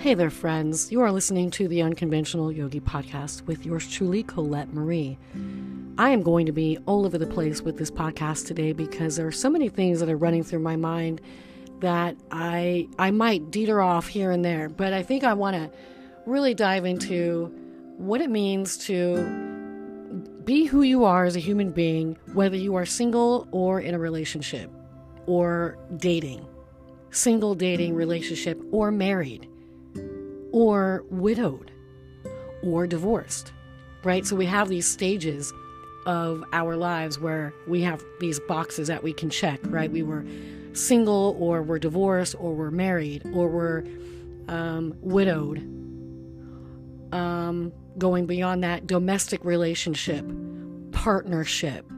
Hey 0.00 0.14
there, 0.14 0.30
friends. 0.30 0.90
You 0.90 1.02
are 1.02 1.12
listening 1.12 1.50
to 1.50 1.68
the 1.68 1.82
Unconventional 1.82 2.50
Yogi 2.50 2.80
Podcast 2.80 3.42
with 3.42 3.66
yours 3.66 3.86
truly, 3.86 4.22
Colette 4.22 4.72
Marie. 4.72 5.18
I 5.98 6.08
am 6.08 6.22
going 6.22 6.46
to 6.46 6.52
be 6.52 6.78
all 6.86 7.04
over 7.04 7.18
the 7.18 7.26
place 7.26 7.60
with 7.60 7.76
this 7.76 7.90
podcast 7.90 8.46
today 8.46 8.72
because 8.72 9.16
there 9.16 9.26
are 9.26 9.30
so 9.30 9.50
many 9.50 9.68
things 9.68 10.00
that 10.00 10.08
are 10.08 10.16
running 10.16 10.42
through 10.42 10.60
my 10.60 10.74
mind 10.74 11.20
that 11.80 12.16
I 12.30 12.88
I 12.98 13.10
might 13.10 13.50
deter 13.50 13.82
off 13.82 14.08
here 14.08 14.30
and 14.30 14.42
there, 14.42 14.70
but 14.70 14.94
I 14.94 15.02
think 15.02 15.22
I 15.22 15.34
want 15.34 15.56
to 15.56 15.70
really 16.24 16.54
dive 16.54 16.86
into 16.86 17.52
what 17.98 18.22
it 18.22 18.30
means 18.30 18.78
to 18.86 19.18
be 20.44 20.64
who 20.64 20.80
you 20.80 21.04
are 21.04 21.26
as 21.26 21.36
a 21.36 21.40
human 21.40 21.72
being, 21.72 22.16
whether 22.32 22.56
you 22.56 22.74
are 22.74 22.86
single 22.86 23.46
or 23.50 23.80
in 23.80 23.94
a 23.94 23.98
relationship 23.98 24.70
or 25.26 25.76
dating, 25.98 26.46
single 27.10 27.54
dating 27.54 27.94
relationship 27.94 28.58
or 28.72 28.90
married 28.90 29.49
or 30.52 31.04
widowed 31.10 31.70
or 32.62 32.86
divorced, 32.86 33.52
right? 34.04 34.26
So 34.26 34.36
we 34.36 34.46
have 34.46 34.68
these 34.68 34.86
stages 34.86 35.52
of 36.06 36.44
our 36.52 36.76
lives 36.76 37.18
where 37.18 37.52
we 37.66 37.82
have 37.82 38.02
these 38.20 38.40
boxes 38.40 38.88
that 38.88 39.02
we 39.02 39.12
can 39.12 39.30
check, 39.30 39.60
right? 39.64 39.90
We 39.90 40.02
were 40.02 40.24
single 40.72 41.36
or 41.38 41.62
we're 41.62 41.78
divorced 41.78 42.34
or 42.38 42.54
we're 42.54 42.70
married 42.70 43.22
or 43.34 43.48
we're 43.48 43.84
um, 44.48 44.94
widowed. 45.00 45.58
Um, 47.12 47.72
going 47.98 48.26
beyond 48.26 48.62
that, 48.62 48.86
domestic 48.86 49.44
relationship, 49.44 50.24
partnership. 50.92 51.90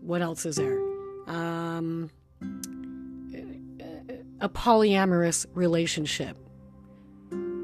What 0.00 0.22
else 0.22 0.44
is 0.44 0.56
there? 0.56 0.78
Um, 1.28 2.10
a 4.40 4.48
polyamorous 4.48 5.46
relationship 5.54 6.36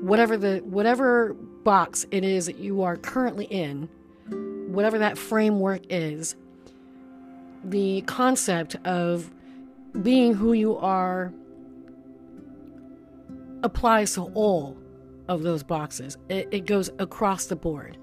whatever 0.07 0.37
the 0.37 0.59
whatever 0.65 1.35
box 1.35 2.07
it 2.11 2.23
is 2.23 2.47
that 2.47 2.59
you 2.59 2.83
are 2.83 2.97
currently 2.97 3.47
in, 3.47 3.89
whatever 4.69 4.99
that 4.99 5.19
framework 5.19 5.83
is, 5.91 6.37
the 7.65 8.03
concept 8.03 8.77
of 8.85 9.31
being 10.03 10.35
who 10.35 10.53
you 10.53 10.77
are 10.77 11.33
applies 13.63 14.15
to 14.15 14.23
all 14.35 14.77
of 15.29 15.43
those 15.43 15.65
boxes. 15.65 16.17
It, 16.29 16.49
it 16.53 16.67
goes 16.67 16.89
across 17.01 17.47
the 17.47 17.57
board. 17.57 17.97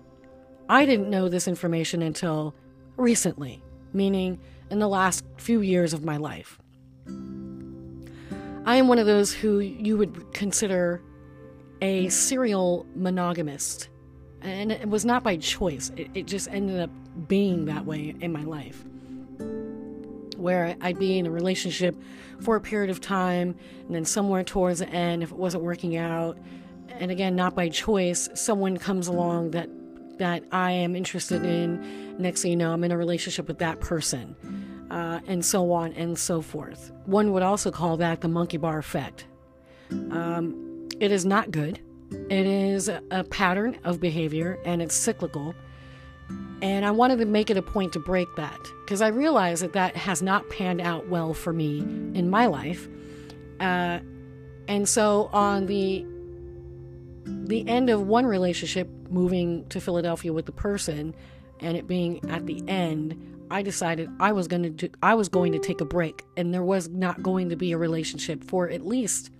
I 0.67 0.85
didn't 0.85 1.09
know 1.09 1.29
this 1.29 1.47
information 1.47 2.01
until 2.01 2.53
recently, 2.97 3.63
meaning 3.93 4.39
in 4.69 4.79
the 4.79 4.89
last 4.89 5.23
few 5.37 5.61
years 5.61 5.93
of 5.93 6.03
my 6.03 6.17
life. 6.17 6.59
I 8.65 8.75
am 8.75 8.87
one 8.87 8.99
of 8.99 9.05
those 9.05 9.33
who 9.33 9.59
you 9.59 9.97
would 9.97 10.33
consider 10.33 11.01
a 11.81 12.09
serial 12.09 12.85
monogamist. 12.95 13.89
And 14.41 14.71
it 14.71 14.89
was 14.89 15.05
not 15.05 15.23
by 15.23 15.37
choice, 15.37 15.91
it, 15.95 16.09
it 16.13 16.25
just 16.25 16.49
ended 16.49 16.79
up 16.79 16.89
being 17.27 17.65
that 17.65 17.85
way 17.85 18.13
in 18.19 18.31
my 18.31 18.43
life. 18.43 18.83
Where 20.37 20.75
I'd 20.81 20.99
be 20.99 21.17
in 21.17 21.25
a 21.25 21.31
relationship 21.31 21.95
for 22.41 22.55
a 22.55 22.61
period 22.61 22.89
of 22.89 22.99
time, 22.99 23.55
and 23.85 23.95
then 23.95 24.03
somewhere 24.03 24.43
towards 24.43 24.79
the 24.79 24.89
end, 24.89 25.23
if 25.23 25.31
it 25.31 25.37
wasn't 25.37 25.63
working 25.63 25.95
out, 25.95 26.37
and 26.89 27.09
again, 27.11 27.35
not 27.35 27.55
by 27.55 27.69
choice, 27.69 28.29
someone 28.33 28.77
comes 28.77 29.07
along 29.07 29.51
that 29.51 29.69
that 30.17 30.43
I 30.51 30.71
am 30.71 30.95
interested 30.95 31.43
in. 31.43 32.17
Next 32.19 32.43
thing 32.43 32.51
you 32.51 32.57
know, 32.57 32.71
I'm 32.71 32.83
in 32.83 32.91
a 32.91 32.97
relationship 32.97 33.47
with 33.47 33.57
that 33.59 33.79
person, 33.79 34.35
uh, 34.91 35.21
and 35.27 35.43
so 35.43 35.71
on 35.71 35.93
and 35.93 36.17
so 36.17 36.41
forth. 36.41 36.91
One 37.05 37.31
would 37.31 37.43
also 37.43 37.71
call 37.71 37.97
that 37.97 38.21
the 38.21 38.27
monkey 38.27 38.57
bar 38.57 38.77
effect. 38.77 39.25
Um, 39.91 40.72
it 41.03 41.11
is 41.11 41.25
not 41.25 41.51
good. 41.51 41.81
It 42.29 42.45
is 42.45 42.87
a 42.87 43.25
pattern 43.29 43.77
of 43.83 43.99
behavior 43.99 44.57
and 44.63 44.81
it's 44.81 44.95
cyclical. 44.95 45.53
And 46.61 46.85
I 46.85 46.91
wanted 46.91 47.19
to 47.19 47.25
make 47.25 47.49
it 47.49 47.57
a 47.57 47.61
point 47.61 47.91
to 47.93 47.99
break 47.99 48.33
that 48.37 48.57
because 48.85 49.01
I 49.01 49.09
realize 49.09 49.59
that 49.59 49.73
that 49.73 49.97
has 49.97 50.21
not 50.21 50.49
panned 50.49 50.79
out 50.79 51.09
well 51.09 51.33
for 51.33 51.51
me 51.51 51.79
in 51.79 52.29
my 52.29 52.45
life. 52.45 52.87
Uh, 53.59 53.99
and 54.69 54.87
so 54.87 55.29
on 55.33 55.65
the 55.65 56.05
the 57.25 57.67
end 57.67 57.89
of 57.89 58.07
one 58.07 58.25
relationship, 58.25 58.89
moving 59.09 59.67
to 59.67 59.81
Philadelphia 59.81 60.31
with 60.31 60.45
the 60.45 60.53
person, 60.53 61.13
and 61.59 61.75
it 61.75 61.85
being 61.85 62.29
at 62.29 62.45
the 62.45 62.63
end, 62.69 63.45
I 63.51 63.61
decided 63.61 64.09
I 64.21 64.31
was 64.31 64.47
going 64.47 64.77
to 64.77 64.89
I 65.01 65.15
was 65.15 65.27
going 65.27 65.51
to 65.51 65.59
take 65.59 65.81
a 65.81 65.85
break, 65.85 66.23
and 66.37 66.53
there 66.53 66.63
was 66.63 66.87
not 66.87 67.21
going 67.21 67.49
to 67.49 67.57
be 67.57 67.73
a 67.73 67.77
relationship 67.77 68.41
for 68.41 68.69
at 68.69 68.85
least 68.85 69.31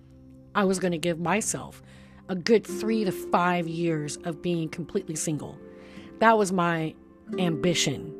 I 0.54 0.64
was 0.64 0.78
going 0.78 0.92
to 0.92 0.98
give 0.98 1.18
myself 1.18 1.82
a 2.28 2.34
good 2.34 2.66
three 2.66 3.04
to 3.04 3.12
five 3.12 3.68
years 3.68 4.16
of 4.18 4.40
being 4.42 4.68
completely 4.68 5.16
single. 5.16 5.58
That 6.20 6.38
was 6.38 6.52
my 6.52 6.94
ambition. 7.38 8.14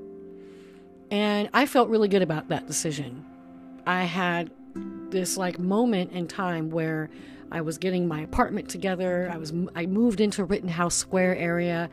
And 1.10 1.48
I 1.52 1.66
felt 1.66 1.88
really 1.88 2.08
good 2.08 2.22
about 2.22 2.48
that 2.48 2.66
decision. 2.66 3.24
I 3.86 4.04
had 4.04 4.50
this 5.10 5.36
like 5.36 5.58
moment 5.58 6.12
in 6.12 6.26
time 6.26 6.70
where 6.70 7.08
I 7.52 7.60
was 7.60 7.78
getting 7.78 8.08
my 8.08 8.20
apartment 8.22 8.68
together. 8.68 9.30
I 9.32 9.36
was 9.36 9.52
I 9.74 9.86
moved 9.86 10.20
into 10.20 10.44
Rittenhouse 10.44 10.94
Square 10.96 11.36
area. 11.36 11.88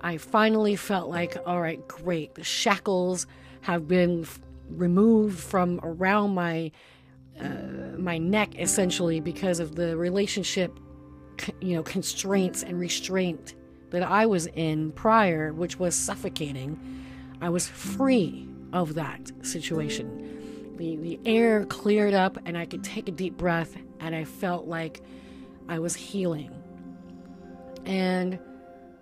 I 0.00 0.16
finally 0.16 0.76
felt 0.76 1.08
like, 1.08 1.36
all 1.46 1.60
right, 1.60 1.86
great. 1.88 2.34
The 2.34 2.44
shackles 2.44 3.26
have 3.62 3.88
been 3.88 4.22
f- 4.22 4.40
removed 4.68 5.38
from 5.38 5.80
around 5.82 6.34
my 6.34 6.72
uh, 7.40 7.98
my 7.98 8.18
neck 8.18 8.58
essentially 8.58 9.20
because 9.20 9.60
of 9.60 9.74
the 9.74 9.96
relationship 9.96 10.78
you 11.60 11.74
know 11.74 11.82
constraints 11.82 12.62
and 12.62 12.78
restraint 12.78 13.54
that 13.90 14.02
I 14.02 14.26
was 14.26 14.46
in 14.48 14.92
prior 14.92 15.52
which 15.52 15.78
was 15.78 15.94
suffocating 15.94 16.78
I 17.40 17.50
was 17.50 17.68
free 17.68 18.48
of 18.72 18.94
that 18.94 19.30
situation. 19.42 20.74
The 20.76 20.96
the 20.96 21.20
air 21.24 21.64
cleared 21.66 22.14
up 22.14 22.38
and 22.44 22.56
I 22.56 22.66
could 22.66 22.82
take 22.82 23.08
a 23.08 23.12
deep 23.12 23.36
breath 23.36 23.76
and 24.00 24.14
I 24.14 24.24
felt 24.24 24.66
like 24.66 25.00
I 25.68 25.78
was 25.78 25.94
healing. 25.94 26.50
And 27.84 28.38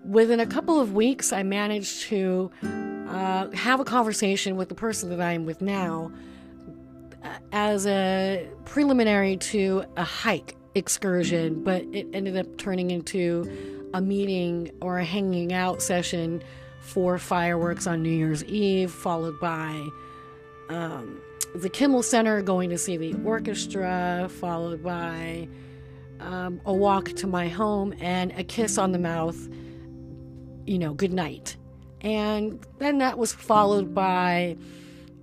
within 0.05 0.41
a 0.41 0.47
couple 0.47 0.81
of 0.81 0.93
weeks 0.93 1.33
I 1.33 1.43
managed 1.43 2.03
to 2.09 2.51
uh, 3.09 3.51
have 3.51 3.81
a 3.81 3.85
conversation 3.85 4.57
with 4.57 4.69
the 4.69 4.75
person 4.75 5.09
that 5.11 5.21
I 5.21 5.33
am 5.33 5.47
with 5.47 5.63
now 5.63 6.11
as 7.53 7.87
a 7.87 8.49
preliminary 8.65 9.37
to 9.37 9.85
a 9.97 10.05
hike 10.05 10.57
excursion, 10.75 11.63
but 11.63 11.83
it 11.93 12.07
ended 12.13 12.37
up 12.37 12.57
turning 12.57 12.91
into 12.91 13.51
a 13.95 14.01
meeting 14.01 14.71
or 14.81 14.99
a 14.99 15.05
hanging 15.05 15.53
out 15.53 15.83
session 15.83 16.43
for 16.81 17.19
fireworks 17.19 17.87
on 17.87 18.03
New 18.03 18.11
Year's 18.11 18.45
Eve, 18.45 18.91
followed 18.91 19.39
by 19.41 19.87
um, 20.69 21.21
the 21.55 21.69
Kimmel 21.69 22.03
Center 22.03 22.43
going 22.43 22.71
to 22.71 22.79
see 22.79 22.97
the 22.97 23.15
orchestra, 23.25 24.29
followed 24.31 24.83
by 24.83 25.49
um, 26.21 26.61
a 26.65 26.73
walk 26.73 27.11
to 27.11 27.27
my 27.27 27.49
home 27.49 27.95
and 28.01 28.33
a 28.33 28.45
kiss 28.45 28.79
on 28.79 28.93
the 28.93 28.99
mouth, 28.99 29.37
you 30.67 30.79
know, 30.79 30.95
good 30.95 31.13
night. 31.13 31.57
And 32.01 32.65
then 32.79 32.99
that 32.99 33.19
was 33.19 33.33
followed 33.33 33.95
by 33.95 34.57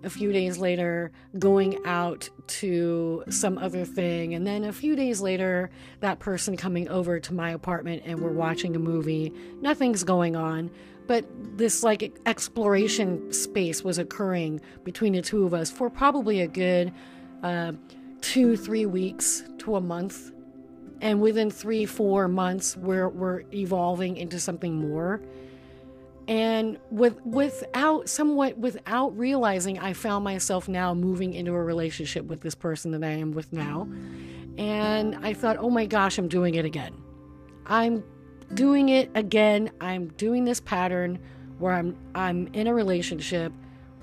a 0.04 0.10
few 0.10 0.32
days 0.32 0.58
later 0.58 1.12
going 1.38 1.78
out 1.86 2.30
to 2.48 3.24
some 3.30 3.58
other 3.58 3.86
thing. 3.86 4.34
And 4.34 4.46
then 4.46 4.64
a 4.64 4.74
few 4.74 4.96
days 4.96 5.22
later 5.22 5.70
that 6.00 6.20
person 6.20 6.56
coming 6.56 6.88
over 6.90 7.20
to 7.20 7.34
my 7.34 7.52
apartment 7.52 8.04
and 8.06 8.20
we're 8.20 8.32
watching 8.32 8.76
a 8.76 8.80
movie. 8.80 9.34
Nothing's 9.62 10.04
going 10.04 10.36
on 10.36 10.72
but 11.10 11.26
this 11.58 11.82
like 11.82 12.16
exploration 12.28 13.34
space 13.34 13.84
was 13.84 13.98
occurring 13.98 14.62
between 14.84 15.14
the 15.14 15.24
two 15.24 15.44
of 15.44 15.56
us 15.56 15.72
for 15.72 15.90
probably 15.90 16.42
a 16.42 16.48
good 16.48 16.94
uh, 17.42 17.72
two 18.22 18.56
three 18.56 18.86
weeks 18.86 19.44
to 19.58 19.76
a 19.76 19.82
month. 19.82 20.32
And 21.02 21.20
within 21.20 21.50
three 21.50 21.88
four 21.88 22.28
months 22.28 22.78
we're, 22.78 23.10
we're 23.10 23.42
evolving 23.52 24.18
into 24.18 24.40
something 24.40 24.76
more 24.76 25.20
and 26.30 26.78
with 26.92 27.20
without 27.26 28.08
somewhat 28.08 28.56
without 28.60 29.18
realizing 29.18 29.80
i 29.80 29.92
found 29.92 30.24
myself 30.24 30.70
now 30.70 30.94
moving 30.94 31.34
into 31.34 31.52
a 31.52 31.62
relationship 31.62 32.24
with 32.26 32.40
this 32.42 32.54
person 32.54 32.92
that 32.92 33.04
i 33.04 33.10
am 33.10 33.32
with 33.32 33.52
now. 33.52 33.90
And 34.58 35.16
i 35.26 35.34
thought 35.34 35.58
oh 35.60 35.72
my 35.72 35.88
gosh 35.88 36.18
i'm 36.18 36.30
doing 36.30 36.54
it 36.56 36.64
again. 36.66 36.94
I'm 37.66 38.04
doing 38.54 38.90
it 38.90 39.12
again. 39.16 39.72
I'm 39.82 40.08
doing 40.10 40.46
this 40.46 40.60
pattern 40.60 41.20
where 41.58 41.74
i'm 41.74 41.98
i'm 42.14 42.48
in 42.54 42.68
a 42.68 42.74
relationship 42.74 43.52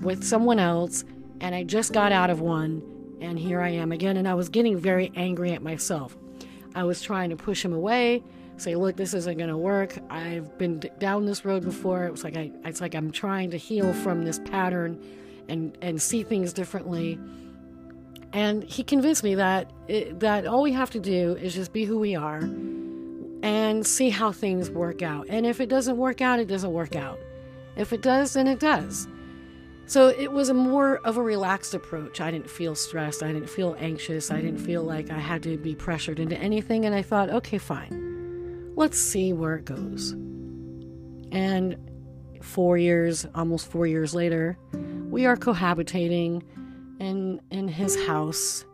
with 0.01 0.23
someone 0.23 0.59
else 0.59 1.05
and 1.39 1.55
i 1.55 1.63
just 1.63 1.93
got 1.93 2.11
out 2.11 2.29
of 2.29 2.41
one 2.41 2.83
and 3.21 3.39
here 3.39 3.61
i 3.61 3.69
am 3.69 3.93
again. 3.93 4.17
And 4.17 4.27
i 4.27 4.33
was 4.33 4.49
getting 4.49 4.77
very 4.77 5.13
angry 5.15 5.53
at 5.53 5.61
myself. 5.61 6.17
I 6.75 6.83
was 6.83 7.01
trying 7.01 7.29
to 7.29 7.37
push 7.37 7.63
him 7.63 7.71
away 7.71 8.21
say, 8.57 8.75
look, 8.75 8.95
this 8.97 9.13
isn't 9.13 9.37
going 9.37 9.49
to 9.49 9.57
work. 9.57 9.97
I've 10.09 10.57
been 10.57 10.79
down 10.99 11.25
this 11.25 11.45
road 11.45 11.63
before. 11.63 12.05
It 12.05 12.11
was 12.11 12.23
like 12.23 12.35
I, 12.37 12.51
it's 12.65 12.81
like 12.81 12.95
I'm 12.95 13.11
trying 13.11 13.51
to 13.51 13.57
heal 13.57 13.93
from 13.93 14.23
this 14.23 14.39
pattern, 14.39 14.99
and 15.47 15.77
and 15.81 16.01
see 16.01 16.23
things 16.23 16.53
differently. 16.53 17.19
And 18.33 18.63
he 18.63 18.83
convinced 18.83 19.23
me 19.23 19.35
that 19.35 19.71
it, 19.87 20.19
that 20.19 20.45
all 20.45 20.61
we 20.61 20.73
have 20.73 20.89
to 20.91 20.99
do 20.99 21.37
is 21.37 21.55
just 21.55 21.71
be 21.71 21.85
who 21.85 21.97
we 21.99 22.15
are. 22.15 22.41
and 23.43 23.85
see 23.85 24.09
how 24.09 24.31
things 24.31 24.69
work 24.69 25.01
out. 25.01 25.27
And 25.29 25.45
if 25.45 25.61
it 25.61 25.69
doesn't 25.69 25.97
work 25.97 26.21
out, 26.21 26.39
it 26.39 26.47
doesn't 26.47 26.71
work 26.71 26.95
out. 26.95 27.19
If 27.75 27.93
it 27.93 28.01
does, 28.01 28.33
then 28.33 28.47
it 28.47 28.59
does. 28.59 29.07
So 29.85 30.07
it 30.09 30.31
was 30.31 30.49
a 30.49 30.53
more 30.53 30.97
of 31.05 31.17
a 31.17 31.21
relaxed 31.21 31.73
approach. 31.73 32.19
I 32.19 32.31
didn't 32.31 32.49
feel 32.49 32.75
stressed. 32.75 33.23
I 33.23 33.31
didn't 33.31 33.49
feel 33.49 33.75
anxious. 33.79 34.31
I 34.31 34.41
didn't 34.41 34.59
feel 34.59 34.83
like 34.83 35.11
I 35.11 35.19
had 35.19 35.43
to 35.43 35.57
be 35.57 35.75
pressured 35.75 36.19
into 36.19 36.37
anything. 36.37 36.85
And 36.85 36.93
I 36.93 37.01
thought, 37.01 37.29
okay, 37.29 37.57
fine. 37.57 38.16
Let's 38.77 38.99
see 38.99 39.33
where 39.33 39.55
it 39.55 39.65
goes. 39.65 40.11
And 41.31 41.75
four 42.41 42.77
years, 42.77 43.25
almost 43.35 43.69
four 43.69 43.87
years 43.87 44.15
later, 44.15 44.57
we 45.09 45.25
are 45.25 45.35
cohabitating 45.35 46.43
in 46.99 47.41
in 47.51 47.67
his 47.67 48.05
house 48.05 48.65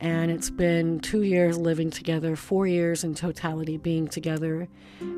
and 0.00 0.30
it's 0.30 0.48
been 0.48 1.00
two 1.00 1.22
years 1.22 1.58
living 1.58 1.90
together, 1.90 2.34
four 2.34 2.66
years 2.66 3.04
in 3.04 3.14
totality 3.14 3.76
being 3.76 4.08
together. 4.08 4.66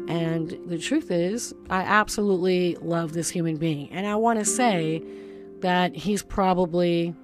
And 0.09 0.59
the 0.67 0.79
truth 0.79 1.13
is, 1.13 1.55
I 1.71 1.83
absolutely 1.83 2.77
love 2.81 3.13
this 3.13 3.31
human 3.31 3.57
being. 3.57 3.89
And 3.93 4.05
I 4.05 4.17
want 4.17 4.41
to 4.41 4.45
say 4.45 5.05
that 5.61 5.95
he's 5.95 6.25
probably, 6.25 7.15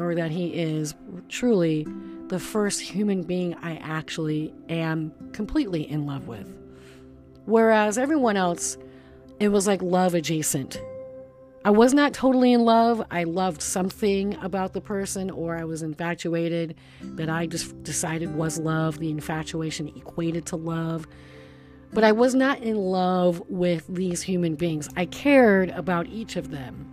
or 0.00 0.16
that 0.16 0.32
he 0.32 0.48
is 0.48 0.96
truly, 1.28 1.86
the 2.28 2.38
first 2.38 2.80
human 2.80 3.22
being 3.22 3.54
I 3.54 3.76
actually 3.76 4.54
am 4.68 5.12
completely 5.32 5.88
in 5.88 6.06
love 6.06 6.28
with. 6.28 6.54
Whereas 7.46 7.96
everyone 7.96 8.36
else, 8.36 8.76
it 9.40 9.48
was 9.48 9.66
like 9.66 9.80
love 9.80 10.14
adjacent. 10.14 10.80
I 11.64 11.70
was 11.70 11.92
not 11.92 12.12
totally 12.12 12.52
in 12.52 12.64
love. 12.64 13.04
I 13.10 13.24
loved 13.24 13.62
something 13.62 14.36
about 14.36 14.72
the 14.72 14.80
person, 14.80 15.30
or 15.30 15.56
I 15.56 15.64
was 15.64 15.82
infatuated 15.82 16.76
that 17.02 17.28
I 17.28 17.46
just 17.46 17.82
decided 17.82 18.34
was 18.34 18.58
love. 18.58 18.98
The 18.98 19.10
infatuation 19.10 19.88
equated 19.88 20.46
to 20.46 20.56
love. 20.56 21.06
But 21.92 22.04
I 22.04 22.12
was 22.12 22.34
not 22.34 22.60
in 22.60 22.76
love 22.76 23.42
with 23.48 23.86
these 23.88 24.22
human 24.22 24.54
beings. 24.54 24.88
I 24.96 25.06
cared 25.06 25.70
about 25.70 26.06
each 26.06 26.36
of 26.36 26.50
them. 26.50 26.86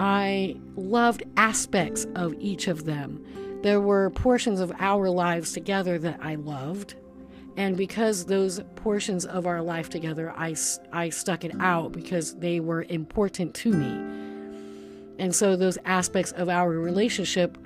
I 0.00 0.56
loved 0.74 1.22
aspects 1.36 2.06
of 2.14 2.34
each 2.40 2.66
of 2.66 2.84
them. 2.84 3.24
There 3.64 3.80
were 3.80 4.10
portions 4.10 4.60
of 4.60 4.70
our 4.78 5.08
lives 5.08 5.54
together 5.54 5.98
that 6.00 6.18
I 6.20 6.34
loved. 6.34 6.96
And 7.56 7.78
because 7.78 8.26
those 8.26 8.60
portions 8.76 9.24
of 9.24 9.46
our 9.46 9.62
life 9.62 9.88
together, 9.88 10.34
I, 10.36 10.54
I 10.92 11.08
stuck 11.08 11.46
it 11.46 11.52
out 11.60 11.92
because 11.92 12.34
they 12.34 12.60
were 12.60 12.84
important 12.90 13.54
to 13.54 13.72
me. 13.72 15.16
And 15.18 15.34
so 15.34 15.56
those 15.56 15.78
aspects 15.86 16.30
of 16.32 16.50
our 16.50 16.68
relationship, 16.68 17.56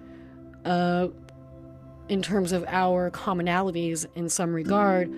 uh, 0.65 1.09
in 2.09 2.23
terms 2.23 2.53
of 2.53 2.65
our 2.69 3.11
commonalities 3.11 4.07
in 4.15 4.29
some 4.29 4.55
regard, 4.55 5.13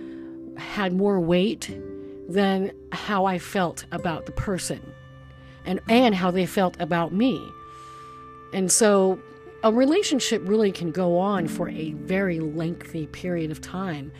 had 0.57 0.93
more 0.93 1.19
weight 1.19 1.79
than 2.27 2.71
how 2.91 3.25
I 3.25 3.37
felt 3.37 3.85
about 3.91 4.25
the 4.25 4.31
person 4.31 4.81
and, 5.63 5.79
and 5.87 6.15
how 6.15 6.31
they 6.31 6.47
felt 6.47 6.75
about 6.81 7.13
me. 7.13 7.39
And 8.51 8.71
so 8.71 9.19
a 9.63 9.71
relationship 9.71 10.41
really 10.45 10.71
can 10.71 10.91
go 10.91 11.17
on 11.17 11.47
for 11.47 11.69
a 11.69 11.91
very 11.93 12.39
lengthy 12.39 13.07
period 13.07 13.51
of 13.51 13.61
time 13.61 14.11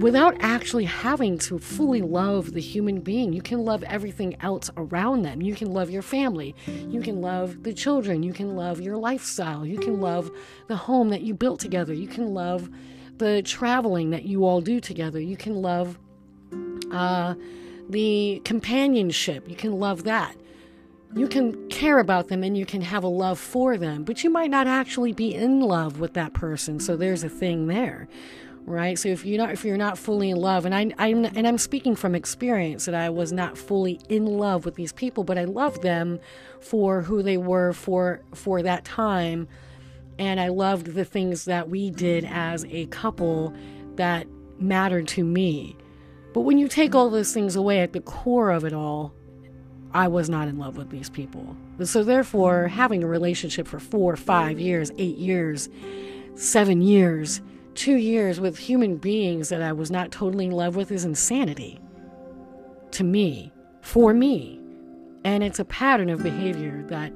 without 0.00 0.36
actually 0.40 0.84
having 0.84 1.38
to 1.38 1.58
fully 1.58 2.02
love 2.02 2.52
the 2.52 2.60
human 2.60 3.00
being. 3.00 3.32
You 3.32 3.42
can 3.42 3.64
love 3.64 3.84
everything 3.84 4.36
else 4.40 4.70
around 4.76 5.22
them. 5.22 5.40
You 5.40 5.54
can 5.54 5.72
love 5.72 5.90
your 5.90 6.02
family. 6.02 6.54
You 6.66 7.00
can 7.00 7.20
love 7.20 7.62
the 7.62 7.72
children. 7.72 8.22
You 8.22 8.32
can 8.32 8.56
love 8.56 8.80
your 8.80 8.96
lifestyle. 8.96 9.64
You 9.64 9.78
can 9.78 10.00
love 10.00 10.30
the 10.66 10.76
home 10.76 11.10
that 11.10 11.20
you 11.22 11.34
built 11.34 11.60
together. 11.60 11.92
You 11.92 12.08
can 12.08 12.34
love 12.34 12.68
the 13.18 13.42
traveling 13.42 14.10
that 14.10 14.24
you 14.24 14.44
all 14.44 14.60
do 14.60 14.80
together. 14.80 15.20
You 15.20 15.36
can 15.36 15.62
love 15.62 15.98
uh, 16.90 17.34
the 17.88 18.42
companionship. 18.44 19.48
You 19.48 19.56
can 19.56 19.72
love 19.78 20.04
that. 20.04 20.34
You 21.14 21.26
can 21.26 21.68
care 21.68 21.98
about 21.98 22.28
them 22.28 22.44
and 22.44 22.56
you 22.56 22.66
can 22.66 22.82
have 22.82 23.02
a 23.02 23.08
love 23.08 23.38
for 23.38 23.78
them, 23.78 24.04
but 24.04 24.22
you 24.22 24.30
might 24.30 24.50
not 24.50 24.66
actually 24.66 25.12
be 25.12 25.34
in 25.34 25.60
love 25.60 26.00
with 26.00 26.14
that 26.14 26.34
person. 26.34 26.80
So 26.80 26.96
there's 26.96 27.24
a 27.24 27.28
thing 27.28 27.66
there 27.66 28.08
right 28.68 28.98
so 28.98 29.08
if 29.08 29.24
you're 29.24 29.38
not 29.38 29.50
if 29.50 29.64
you're 29.64 29.78
not 29.78 29.96
fully 29.96 30.28
in 30.30 30.36
love 30.36 30.66
and 30.66 30.74
I, 30.74 30.92
i'm 30.98 31.24
and 31.24 31.48
i'm 31.48 31.56
speaking 31.56 31.96
from 31.96 32.14
experience 32.14 32.84
that 32.84 32.94
i 32.94 33.08
was 33.08 33.32
not 33.32 33.56
fully 33.56 33.98
in 34.10 34.26
love 34.26 34.66
with 34.66 34.74
these 34.74 34.92
people 34.92 35.24
but 35.24 35.38
i 35.38 35.44
loved 35.44 35.82
them 35.82 36.20
for 36.60 37.00
who 37.00 37.22
they 37.22 37.38
were 37.38 37.72
for 37.72 38.20
for 38.34 38.62
that 38.62 38.84
time 38.84 39.48
and 40.18 40.38
i 40.38 40.48
loved 40.48 40.88
the 40.88 41.04
things 41.04 41.46
that 41.46 41.70
we 41.70 41.90
did 41.90 42.26
as 42.26 42.66
a 42.66 42.86
couple 42.86 43.54
that 43.96 44.26
mattered 44.58 45.08
to 45.08 45.24
me 45.24 45.74
but 46.34 46.42
when 46.42 46.58
you 46.58 46.68
take 46.68 46.94
all 46.94 47.08
those 47.08 47.32
things 47.32 47.56
away 47.56 47.80
at 47.80 47.94
the 47.94 48.00
core 48.00 48.50
of 48.50 48.64
it 48.64 48.74
all 48.74 49.14
i 49.92 50.06
was 50.08 50.28
not 50.28 50.48
in 50.48 50.58
love 50.58 50.76
with 50.76 50.90
these 50.90 51.10
people 51.10 51.56
so 51.82 52.02
therefore 52.02 52.68
having 52.68 53.02
a 53.02 53.06
relationship 53.06 53.66
for 53.66 53.78
four 53.78 54.16
five 54.16 54.58
years 54.58 54.90
eight 54.98 55.16
years 55.16 55.68
seven 56.34 56.80
years 56.80 57.40
two 57.78 57.94
years 57.94 58.40
with 58.40 58.58
human 58.58 58.96
beings 58.96 59.50
that 59.50 59.62
I 59.62 59.72
was 59.72 59.88
not 59.88 60.10
totally 60.10 60.46
in 60.46 60.50
love 60.50 60.74
with 60.74 60.90
is 60.90 61.04
insanity. 61.04 61.78
To 62.92 63.04
me, 63.04 63.52
for 63.82 64.12
me. 64.12 64.60
And 65.24 65.44
it's 65.44 65.60
a 65.60 65.64
pattern 65.64 66.10
of 66.10 66.20
behavior 66.20 66.82
that 66.88 67.12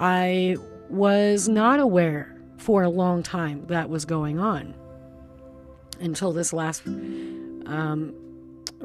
I 0.00 0.56
was 0.88 1.48
not 1.48 1.78
aware 1.78 2.36
for 2.56 2.82
a 2.82 2.88
long 2.88 3.22
time 3.22 3.64
that 3.68 3.88
was 3.88 4.04
going 4.04 4.40
on 4.40 4.74
until 6.00 6.32
this 6.32 6.52
last 6.52 6.84
um, 6.84 8.12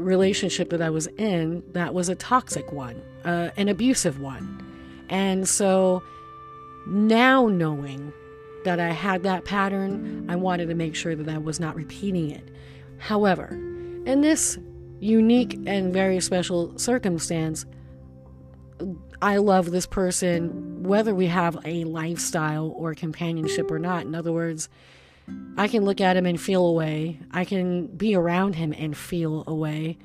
relationship 0.01 0.69
that 0.69 0.81
I 0.81 0.89
was 0.89 1.07
in 1.17 1.63
that 1.73 1.93
was 1.93 2.09
a 2.09 2.15
toxic 2.15 2.71
one, 2.71 3.01
uh, 3.25 3.49
an 3.57 3.69
abusive 3.69 4.19
one. 4.19 4.63
And 5.09 5.47
so 5.47 6.03
now 6.87 7.47
knowing 7.47 8.13
that 8.63 8.79
I 8.79 8.89
had 8.89 9.23
that 9.23 9.45
pattern, 9.45 10.25
I 10.29 10.35
wanted 10.35 10.67
to 10.67 10.75
make 10.75 10.95
sure 10.95 11.15
that 11.15 11.27
I 11.29 11.37
was 11.37 11.59
not 11.59 11.75
repeating 11.75 12.29
it. 12.29 12.49
However, 12.97 13.47
in 14.05 14.21
this 14.21 14.57
unique 14.99 15.59
and 15.65 15.91
very 15.91 16.19
special 16.19 16.77
circumstance, 16.77 17.65
I 19.21 19.37
love 19.37 19.71
this 19.71 19.85
person 19.85 20.83
whether 20.83 21.13
we 21.13 21.27
have 21.27 21.57
a 21.65 21.83
lifestyle 21.83 22.73
or 22.75 22.95
companionship 22.95 23.69
or 23.69 23.79
not. 23.79 24.03
In 24.03 24.15
other 24.15 24.31
words, 24.31 24.69
I 25.57 25.67
can 25.67 25.83
look 25.83 26.01
at 26.01 26.17
him 26.17 26.25
and 26.25 26.39
feel 26.39 26.65
away. 26.65 27.19
I 27.31 27.45
can 27.45 27.87
be 27.87 28.15
around 28.15 28.55
him 28.55 28.73
and 28.77 28.95
feel 28.95 29.43
away. 29.47 29.97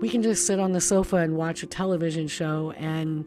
We 0.00 0.08
can 0.08 0.22
just 0.22 0.46
sit 0.46 0.58
on 0.58 0.72
the 0.72 0.80
sofa 0.80 1.16
and 1.16 1.36
watch 1.36 1.62
a 1.62 1.66
television 1.66 2.28
show 2.28 2.72
and 2.72 3.24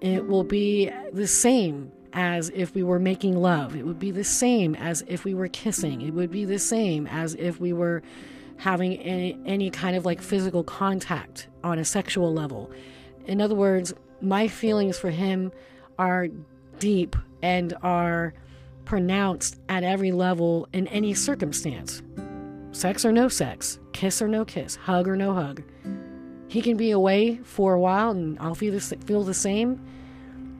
it 0.00 0.26
will 0.26 0.44
be 0.44 0.90
the 1.12 1.26
same 1.26 1.90
as 2.12 2.50
if 2.54 2.74
we 2.74 2.82
were 2.82 2.98
making 2.98 3.36
love. 3.36 3.74
It 3.74 3.84
would 3.84 3.98
be 3.98 4.10
the 4.10 4.24
same 4.24 4.74
as 4.76 5.02
if 5.08 5.24
we 5.24 5.34
were 5.34 5.48
kissing. 5.48 6.02
It 6.02 6.12
would 6.12 6.30
be 6.30 6.44
the 6.44 6.58
same 6.58 7.06
as 7.06 7.34
if 7.34 7.58
we 7.58 7.72
were 7.72 8.02
having 8.58 8.96
any, 8.98 9.38
any 9.46 9.70
kind 9.70 9.96
of 9.96 10.04
like 10.04 10.20
physical 10.20 10.62
contact 10.62 11.48
on 11.64 11.78
a 11.78 11.84
sexual 11.84 12.32
level. 12.32 12.70
In 13.26 13.40
other 13.40 13.54
words, 13.54 13.94
my 14.20 14.46
feelings 14.46 14.98
for 14.98 15.10
him 15.10 15.50
are 15.98 16.28
deep 16.78 17.16
and 17.42 17.74
are 17.82 18.34
pronounced 18.84 19.60
at 19.68 19.82
every 19.82 20.12
level 20.12 20.68
in 20.72 20.86
any 20.88 21.14
circumstance 21.14 22.02
sex 22.72 23.04
or 23.04 23.12
no 23.12 23.28
sex, 23.28 23.78
kiss 23.92 24.20
or 24.20 24.26
no 24.26 24.44
kiss, 24.44 24.74
hug 24.74 25.06
or 25.06 25.14
no 25.14 25.32
hug. 25.32 25.62
He 26.48 26.60
can 26.60 26.76
be 26.76 26.90
away 26.90 27.36
for 27.44 27.74
a 27.74 27.80
while 27.80 28.10
and 28.10 28.36
I'll 28.40 28.56
feel 28.56 28.72
the, 28.72 28.80
feel 28.80 29.22
the 29.22 29.32
same 29.32 29.80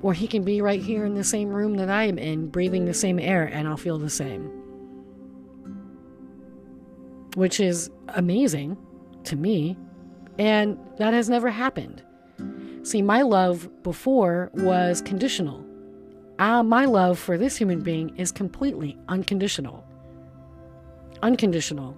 or 0.05 0.13
he 0.13 0.29
can 0.29 0.45
be 0.45 0.61
right 0.61 0.83
here 0.83 1.07
in 1.07 1.15
the 1.15 1.25
same 1.25 1.49
room 1.49 1.77
that 1.77 1.89
I 1.89 2.05
am 2.05 2.19
in, 2.19 2.49
breathing 2.49 2.85
the 2.85 2.93
same 2.93 3.19
air, 3.19 3.45
and 3.47 3.67
I'll 3.67 3.79
feel 3.79 3.97
the 3.97 4.11
same. 4.11 4.51
Which 7.37 7.59
is 7.59 7.91
amazing 8.09 8.77
to 9.25 9.35
me. 9.35 9.79
And 10.39 10.79
that 10.99 11.15
has 11.15 11.31
never 11.31 11.49
happened. 11.49 12.03
See, 12.83 13.01
my 13.01 13.23
love 13.23 13.67
before 13.83 14.51
was 14.53 15.01
conditional. 15.01 15.64
Uh, 16.39 16.63
my 16.63 16.85
love 16.85 17.19
for 17.19 17.39
this 17.39 17.57
human 17.57 17.81
being 17.81 18.17
is 18.17 18.33
completely 18.33 18.99
unconditional. 19.09 19.85
Unconditional. 21.23 21.97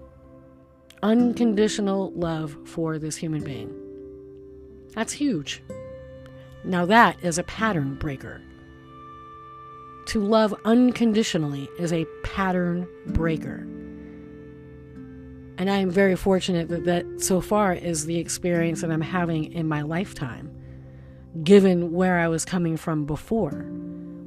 Unconditional 1.02 2.12
love 2.12 2.56
for 2.66 2.98
this 2.98 3.16
human 3.16 3.42
being. 3.42 3.74
That's 4.94 5.12
huge. 5.12 5.62
Now, 6.64 6.84
that 6.86 7.16
is 7.22 7.38
a 7.38 7.44
pattern 7.44 7.94
breaker. 7.94 8.42
To 10.08 10.20
love 10.20 10.54
unconditionally 10.64 11.68
is 11.78 11.92
a 11.92 12.06
pattern 12.22 12.86
breaker. 13.08 13.66
And 15.58 15.70
I 15.70 15.78
am 15.78 15.90
very 15.90 16.16
fortunate 16.16 16.68
that 16.68 16.84
that 16.84 17.06
so 17.22 17.40
far 17.40 17.72
is 17.72 18.04
the 18.04 18.18
experience 18.18 18.82
that 18.82 18.90
I'm 18.90 19.00
having 19.00 19.52
in 19.52 19.66
my 19.66 19.82
lifetime, 19.82 20.54
given 21.42 21.92
where 21.92 22.18
I 22.18 22.28
was 22.28 22.44
coming 22.44 22.76
from 22.76 23.06
before, 23.06 23.66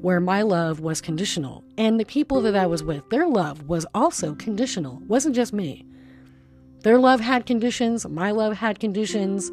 where 0.02 0.20
my 0.20 0.42
love 0.42 0.80
was 0.80 1.02
conditional. 1.02 1.64
And 1.78 2.00
the 2.00 2.06
people 2.06 2.42
that 2.42 2.56
I 2.56 2.66
was 2.66 2.84
with, 2.84 3.10
their 3.10 3.28
love 3.28 3.68
was 3.68 3.86
also 3.94 4.36
conditional, 4.36 4.98
it 5.02 5.08
wasn't 5.08 5.36
just 5.36 5.54
me. 5.54 5.86
Their 6.84 6.98
love 6.98 7.20
had 7.20 7.46
conditions, 7.46 8.08
my 8.08 8.32
love 8.32 8.54
had 8.54 8.80
conditions. 8.80 9.52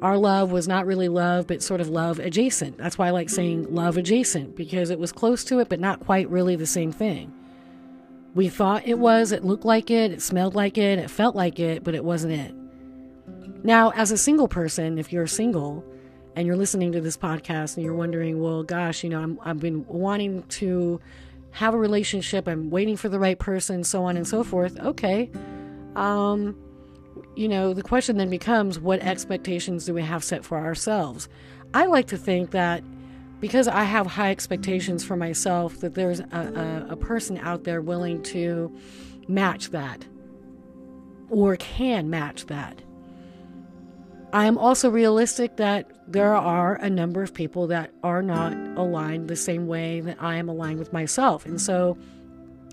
Our 0.00 0.16
love 0.16 0.52
was 0.52 0.68
not 0.68 0.86
really 0.86 1.08
love, 1.08 1.48
but 1.48 1.60
sort 1.60 1.80
of 1.80 1.88
love 1.88 2.20
adjacent. 2.20 2.78
That's 2.78 2.96
why 2.96 3.08
I 3.08 3.10
like 3.10 3.28
saying 3.28 3.74
love 3.74 3.96
adjacent, 3.96 4.54
because 4.54 4.90
it 4.90 5.00
was 5.00 5.10
close 5.10 5.42
to 5.44 5.58
it, 5.58 5.68
but 5.68 5.80
not 5.80 5.98
quite 5.98 6.30
really 6.30 6.54
the 6.54 6.66
same 6.66 6.92
thing. 6.92 7.32
We 8.36 8.48
thought 8.48 8.86
it 8.86 9.00
was, 9.00 9.32
it 9.32 9.44
looked 9.44 9.64
like 9.64 9.90
it, 9.90 10.12
it 10.12 10.22
smelled 10.22 10.54
like 10.54 10.78
it, 10.78 11.00
it 11.00 11.10
felt 11.10 11.34
like 11.34 11.58
it, 11.58 11.82
but 11.82 11.96
it 11.96 12.04
wasn't 12.04 12.34
it. 12.34 12.54
Now, 13.64 13.90
as 13.90 14.12
a 14.12 14.16
single 14.16 14.46
person, 14.46 14.98
if 14.98 15.12
you're 15.12 15.26
single 15.26 15.84
and 16.38 16.46
you're 16.46 16.56
listening 16.56 16.92
to 16.92 17.00
this 17.00 17.16
podcast 17.16 17.76
and 17.76 17.84
you're 17.84 17.96
wondering, 17.96 18.40
well, 18.40 18.62
gosh, 18.62 19.02
you 19.02 19.10
know, 19.10 19.20
I'm, 19.20 19.40
I've 19.42 19.58
been 19.58 19.84
wanting 19.88 20.44
to 20.44 21.00
have 21.50 21.74
a 21.74 21.76
relationship, 21.76 22.46
I'm 22.46 22.70
waiting 22.70 22.96
for 22.96 23.08
the 23.08 23.18
right 23.18 23.36
person, 23.36 23.82
so 23.82 24.04
on 24.04 24.16
and 24.16 24.24
so 24.24 24.44
forth. 24.44 24.78
Okay. 24.78 25.32
Um, 25.96 26.56
you 27.34 27.48
know, 27.48 27.74
the 27.74 27.82
question 27.82 28.18
then 28.18 28.30
becomes 28.30 28.78
what 28.78 29.00
expectations 29.00 29.84
do 29.84 29.94
we 29.94 30.02
have 30.02 30.22
set 30.22 30.44
for 30.44 30.58
ourselves? 30.58 31.28
I 31.74 31.86
like 31.86 32.06
to 32.06 32.16
think 32.16 32.52
that 32.52 32.84
because 33.40 33.66
I 33.66 33.82
have 33.82 34.06
high 34.06 34.30
expectations 34.30 35.02
for 35.02 35.16
myself, 35.16 35.80
that 35.80 35.96
there's 35.96 36.20
a, 36.20 36.86
a, 36.88 36.92
a 36.92 36.96
person 36.96 37.38
out 37.38 37.64
there 37.64 37.82
willing 37.82 38.22
to 38.24 38.72
match 39.26 39.70
that 39.70 40.06
or 41.30 41.56
can 41.56 42.08
match 42.08 42.46
that. 42.46 42.80
I 44.32 44.44
am 44.44 44.58
also 44.58 44.90
realistic 44.90 45.56
that 45.56 45.90
there 46.06 46.34
are 46.34 46.74
a 46.76 46.90
number 46.90 47.22
of 47.22 47.32
people 47.32 47.66
that 47.68 47.90
are 48.02 48.22
not 48.22 48.52
aligned 48.76 49.28
the 49.28 49.36
same 49.36 49.66
way 49.66 50.00
that 50.00 50.18
I 50.20 50.36
am 50.36 50.48
aligned 50.48 50.78
with 50.78 50.92
myself. 50.92 51.46
And 51.46 51.60
so 51.60 51.96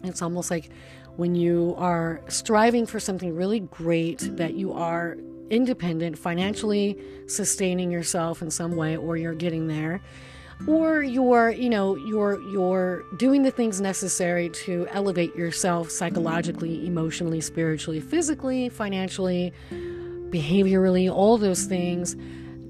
it's 0.03 0.21
almost 0.21 0.51
like 0.51 0.69
when 1.15 1.33
you 1.33 1.73
are 1.77 2.21
striving 2.27 2.85
for 2.85 2.99
something 2.99 3.33
really 3.33 3.61
great, 3.61 4.35
that 4.35 4.55
you 4.55 4.73
are 4.73 5.17
independent, 5.49 6.17
financially 6.17 6.97
sustaining 7.27 7.89
yourself 7.89 8.41
in 8.41 8.51
some 8.51 8.75
way, 8.75 8.97
or 8.97 9.15
you're 9.15 9.33
getting 9.33 9.67
there, 9.67 10.01
or 10.67 11.03
you're, 11.03 11.51
you 11.51 11.69
know, 11.69 11.95
you're 11.95 12.41
you're 12.49 13.03
doing 13.17 13.43
the 13.43 13.51
things 13.51 13.79
necessary 13.79 14.49
to 14.49 14.87
elevate 14.91 15.33
yourself 15.35 15.89
psychologically, 15.89 16.85
emotionally, 16.85 17.39
spiritually, 17.39 18.01
physically, 18.01 18.67
financially, 18.67 19.53
behaviorally, 20.35 21.09
all 21.11 21.37
those 21.37 21.63
things, 21.63 22.15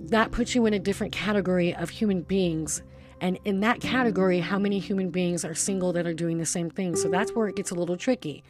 that 0.10 0.32
puts 0.32 0.54
you 0.54 0.66
in 0.66 0.74
a 0.74 0.80
different 0.80 1.12
category 1.12 1.74
of 1.76 1.90
human 1.90 2.22
beings. 2.22 2.84
And 3.22 3.40
in 3.46 3.62
that 3.62 3.82
category, 3.82 4.40
how 4.40 4.60
many 4.60 4.78
human 4.78 5.10
beings 5.10 5.44
are 5.44 5.56
single 5.56 5.94
that 5.94 6.06
are 6.06 6.14
doing 6.14 6.38
the 6.38 6.46
same 6.46 6.70
thing? 6.70 6.96
So 6.96 7.10
that's 7.10 7.32
where 7.32 7.48
it 7.48 7.56
gets 7.56 7.72
a 7.72 7.76
little 7.76 7.98
tricky, 7.98 8.44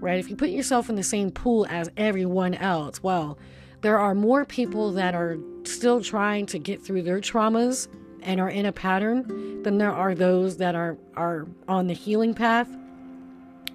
right? 0.00 0.18
If 0.18 0.28
you 0.28 0.36
put 0.36 0.50
yourself 0.50 0.88
in 0.88 0.96
the 0.96 1.02
same 1.02 1.30
pool 1.30 1.66
as 1.68 1.90
everyone 1.96 2.54
else, 2.54 3.02
well, 3.02 3.38
there 3.80 3.98
are 3.98 4.14
more 4.14 4.44
people 4.44 4.92
that 4.92 5.14
are 5.14 5.38
still 5.64 6.00
trying 6.00 6.46
to 6.46 6.58
get 6.58 6.82
through 6.82 7.02
their 7.02 7.20
traumas 7.20 7.88
and 8.22 8.40
are 8.40 8.50
in 8.50 8.66
a 8.66 8.72
pattern 8.72 9.62
than 9.64 9.78
there 9.78 9.92
are 9.92 10.14
those 10.14 10.58
that 10.58 10.76
are, 10.76 10.96
are 11.16 11.48
on 11.66 11.88
the 11.88 11.94
healing 11.94 12.34
path 12.34 12.68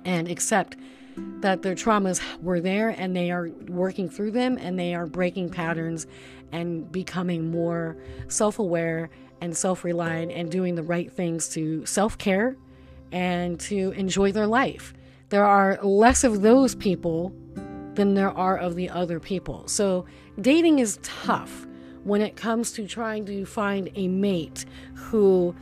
and 0.06 0.30
accept 0.30 0.78
that 1.40 1.62
their 1.62 1.76
traumas 1.76 2.22
were 2.42 2.60
there 2.60 2.90
and 2.90 3.16
they 3.16 3.32
are 3.32 3.50
working 3.68 4.10
through 4.10 4.32
them 4.32 4.58
and 4.58 4.78
they 4.78 4.96
are 4.96 5.06
breaking 5.06 5.50
patterns 5.50 6.08
and 6.52 6.92
becoming 6.92 7.52
more 7.52 7.98
self 8.28 8.60
aware 8.60 9.10
and 9.42 9.56
self 9.56 9.84
reliant 9.84 10.32
and 10.32 10.52
doing 10.52 10.76
the 10.76 10.84
right 10.84 11.12
things 11.12 11.50
to 11.50 11.86
self 11.86 12.18
care 12.18 12.56
and 13.12 13.60
to 13.60 13.92
enjoy 13.92 14.32
their 14.32 14.48
life. 14.48 14.94
There 15.30 15.46
are 15.46 15.78
less 15.84 16.24
of 16.24 16.42
those 16.42 16.76
people 16.76 17.34
than 17.94 18.14
there 18.14 18.32
are 18.32 18.58
of 18.58 18.76
the 18.76 18.90
other 18.90 19.20
people. 19.20 19.68
So 19.68 20.06
dating 20.40 20.80
is 20.80 21.00
tough 21.02 21.68
when 22.04 22.22
it 22.22 22.36
comes 22.36 22.72
to 22.74 22.88
trying 22.88 23.26
to 23.26 23.46
find 23.46 23.90
a 23.96 24.08
mate 24.08 24.66
who 24.94 25.56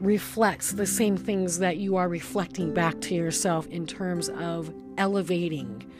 reflects 0.00 0.72
the 0.72 0.86
same 0.86 1.16
things 1.16 1.58
that 1.60 1.76
you 1.76 1.96
are 1.96 2.08
reflecting 2.08 2.74
back 2.74 3.00
to 3.02 3.14
yourself 3.14 3.68
in 3.68 3.86
terms 3.86 4.28
of 4.30 4.72
elevating, 4.98 5.90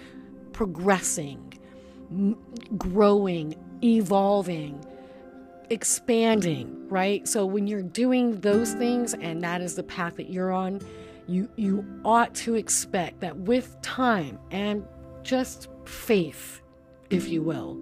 progressing, 0.53 1.55
m- 2.11 2.37
growing, 2.77 3.55
evolving, 3.83 4.85
expanding, 5.71 6.89
right? 6.89 7.27
So 7.27 7.47
when 7.47 7.67
you're 7.67 7.83
doing 7.83 8.41
those 8.41 8.75
things 8.75 9.15
and 9.15 9.43
that 9.43 9.61
is 9.61 9.75
the 9.75 9.83
path 9.83 10.17
that 10.17 10.31
you're 10.31 10.53
on, 10.53 10.81
you 11.29 11.49
you 11.57 11.85
ought 12.05 12.35
to 12.35 12.55
expect 12.55 13.21
that 13.21 13.37
with 13.37 13.81
time 13.81 14.39
and 14.51 14.85
just 15.23 15.69
faith, 15.85 16.61
if 17.11 17.29
you 17.29 17.43
will, 17.43 17.79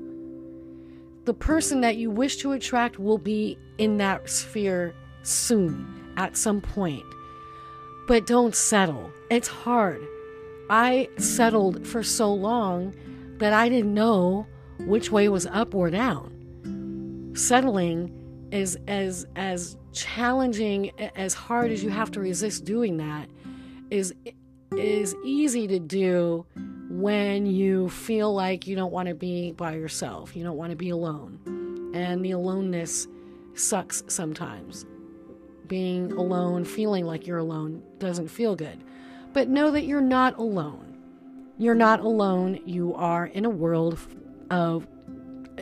the 1.25 1.35
person 1.35 1.81
that 1.81 1.97
you 1.97 2.11
wish 2.11 2.37
to 2.39 2.53
attract 2.53 2.99
will 2.99 3.19
be 3.19 3.59
in 3.79 3.97
that 3.99 4.29
sphere 4.29 4.95
soon 5.23 6.13
at 6.17 6.37
some 6.37 6.61
point. 6.61 7.05
But 8.07 8.27
don't 8.27 8.55
settle. 8.55 9.11
It's 9.31 9.49
hard. 9.49 10.03
I 10.71 11.09
settled 11.19 11.85
for 11.85 12.05
so 12.05 12.33
long 12.33 12.95
that 13.39 13.53
I 13.53 13.69
didn't 13.69 13.93
know 13.93 14.47
which 14.79 15.11
way 15.11 15.29
was 15.29 15.47
up 15.47 15.75
or 15.75 15.91
down. 15.91 17.33
Settling 17.35 18.17
is 18.53 18.79
as 18.87 19.27
as 19.35 19.77
challenging 19.93 20.93
as 21.17 21.35
hard 21.35 21.73
as 21.73 21.83
you 21.83 21.91
have 21.91 22.13
to 22.13 22.21
resist 22.21 22.65
doing 22.65 22.99
that 22.99 23.29
is 23.91 24.15
is 24.77 25.17
easy 25.25 25.67
to 25.67 25.81
do 25.81 26.47
when 26.89 27.47
you 27.47 27.89
feel 27.89 28.33
like 28.33 28.69
you 28.69 28.77
don't 28.77 28.93
want 28.93 29.09
to 29.09 29.15
be 29.15 29.53
by 29.53 29.75
yourself. 29.75 30.37
You 30.37 30.45
don't 30.45 30.57
want 30.57 30.71
to 30.71 30.77
be 30.77 30.91
alone. 30.91 31.91
And 31.95 32.25
the 32.25 32.31
aloneness 32.31 33.09
sucks 33.55 34.05
sometimes 34.07 34.87
being 35.67 36.13
alone, 36.13 36.65
feeling 36.65 37.05
like 37.07 37.27
you're 37.27 37.39
alone, 37.39 37.83
doesn't 37.99 38.29
feel 38.29 38.57
good. 38.57 38.85
But 39.33 39.49
know 39.49 39.71
that 39.71 39.85
you're 39.85 40.01
not 40.01 40.39
alone. 40.39 40.97
You're 41.59 41.75
not 41.75 42.01
alone. 42.01 42.61
You 42.65 42.95
are 42.95 43.27
in 43.27 43.45
a 43.45 43.51
world 43.51 43.99
of, 44.51 44.87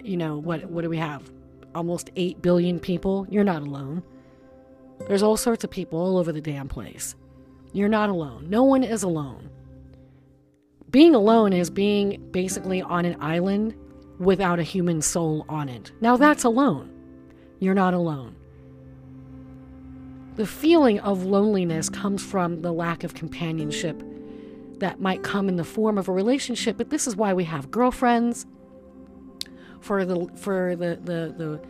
you 0.03 0.17
know, 0.17 0.39
what, 0.39 0.65
what 0.67 0.83
do 0.83 0.89
we 0.89 0.97
have? 0.97 1.31
Almost 1.75 2.11
8 2.17 2.41
billion 2.41 2.81
people. 2.81 3.27
You're 3.29 3.45
not 3.45 3.63
alone. 3.63 4.03
There's 5.07 5.23
all 5.23 5.37
sorts 5.37 5.65
of 5.65 5.71
people 5.71 5.99
all 5.99 6.19
over 6.19 6.33
the 6.33 6.41
damn 6.41 6.69
place. 6.69 7.15
You're 7.73 7.89
not 7.89 8.09
alone. 8.09 8.49
No 8.49 8.65
one 8.65 8.83
is 8.83 9.03
alone. 9.03 9.51
Being 10.91 11.15
alone 11.15 11.53
is 11.53 11.69
being 11.69 12.31
basically 12.31 12.81
on 12.81 13.05
an 13.05 13.17
island 13.21 13.75
without 14.19 14.59
a 14.59 14.63
human 14.63 15.03
soul 15.03 15.45
on 15.49 15.69
it. 15.69 15.93
Now 16.01 16.17
that's 16.17 16.45
alone. 16.45 16.91
You're 17.61 17.75
not 17.75 17.95
alone. 17.95 18.35
The 20.39 20.47
feeling 20.47 21.01
of 21.01 21.25
loneliness 21.25 21.89
comes 21.89 22.25
from 22.25 22.63
the 22.63 22.73
lack 22.73 23.03
of 23.03 23.13
companionship 23.13 24.01
that 24.79 25.01
might 25.01 25.25
come 25.25 25.49
in 25.49 25.57
the 25.57 25.65
form 25.65 25.99
of 25.99 26.07
a 26.07 26.13
relationship, 26.13 26.77
but 26.77 26.91
this 26.91 27.09
is 27.09 27.17
why 27.17 27.33
we 27.33 27.43
have 27.43 27.73
girlfriends. 27.73 28.47
For 29.81 30.05
the 30.05 30.29
for 30.37 30.77
the 30.77 30.97
the 31.03 31.35
the, 31.37 31.61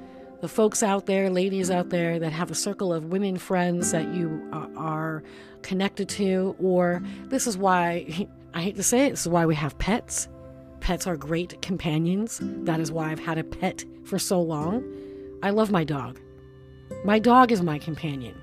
the 0.43 0.49
folks 0.49 0.83
out 0.83 1.07
there, 1.07 1.31
ladies 1.31 1.71
out 1.71 1.89
there 1.89 2.19
that 2.19 2.31
have 2.33 2.51
a 2.51 2.55
circle 2.55 2.93
of 2.93 3.07
women 3.07 3.39
friends 3.39 3.91
that 3.93 4.13
you 4.13 4.47
are 4.53 5.23
connected 5.63 6.11
to, 6.11 6.55
or 6.61 7.03
this 7.29 7.47
is 7.47 7.57
why 7.57 8.29
I 8.53 8.61
hate 8.61 8.77
to 8.77 8.83
say 8.83 9.07
it, 9.07 9.11
this 9.13 9.23
is 9.23 9.29
why 9.29 9.47
we 9.47 9.55
have 9.55 9.79
pets. 9.79 10.29
Pets 10.81 11.07
are 11.07 11.17
great 11.17 11.63
companions. 11.63 12.39
That 12.43 12.81
is 12.81 12.93
why 12.93 13.13
I've 13.13 13.19
had 13.19 13.39
a 13.39 13.45
pet 13.45 13.83
for 14.05 14.19
so 14.19 14.43
long. 14.43 14.85
I 15.43 15.51
love 15.51 15.71
my 15.71 15.85
dog. 15.85 16.21
My 17.03 17.19
dog 17.19 17.51
is 17.51 17.63
my 17.63 17.79
companion. 17.79 18.39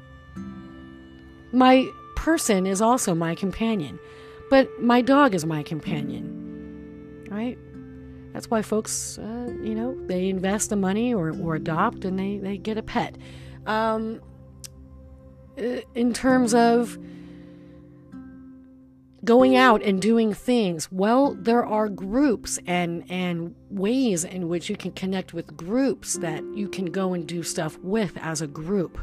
My 1.56 1.90
person 2.16 2.68
is 2.68 2.82
also 2.82 3.16
my 3.16 3.34
companion, 3.34 3.98
but 4.50 4.70
my 4.82 5.02
dog 5.02 5.34
is 5.34 5.46
my 5.46 5.64
companion. 5.64 7.26
Right? 7.32 7.58
That's 8.34 8.52
why 8.52 8.62
folks, 8.62 9.18
uh, 9.18 9.54
you 9.64 9.74
know, 9.74 9.96
they 10.08 10.28
invest 10.28 10.70
the 10.70 10.76
money 10.76 11.14
or, 11.14 11.34
or 11.42 11.56
adopt 11.56 12.04
and 12.04 12.20
they, 12.20 12.40
they 12.40 12.58
get 12.58 12.78
a 12.78 12.84
pet. 12.84 13.18
Um, 13.66 14.20
uh, 15.58 15.78
in 15.94 16.12
terms 16.12 16.54
of 16.54 16.98
going 19.24 19.56
out 19.56 19.82
and 19.82 20.02
doing 20.02 20.34
things, 20.34 20.92
well, 20.92 21.36
there 21.36 21.66
are 21.66 21.88
groups 21.88 22.60
and, 22.68 23.10
and 23.10 23.56
ways 23.70 24.26
in 24.26 24.50
which 24.50 24.70
you 24.70 24.76
can 24.76 24.92
connect 24.92 25.34
with 25.34 25.56
groups 25.56 26.16
that 26.16 26.44
you 26.54 26.68
can 26.68 26.88
go 26.88 27.14
and 27.14 27.26
do 27.26 27.42
stuff 27.44 27.80
with 27.80 28.18
as 28.18 28.42
a 28.42 28.48
group. 28.48 29.00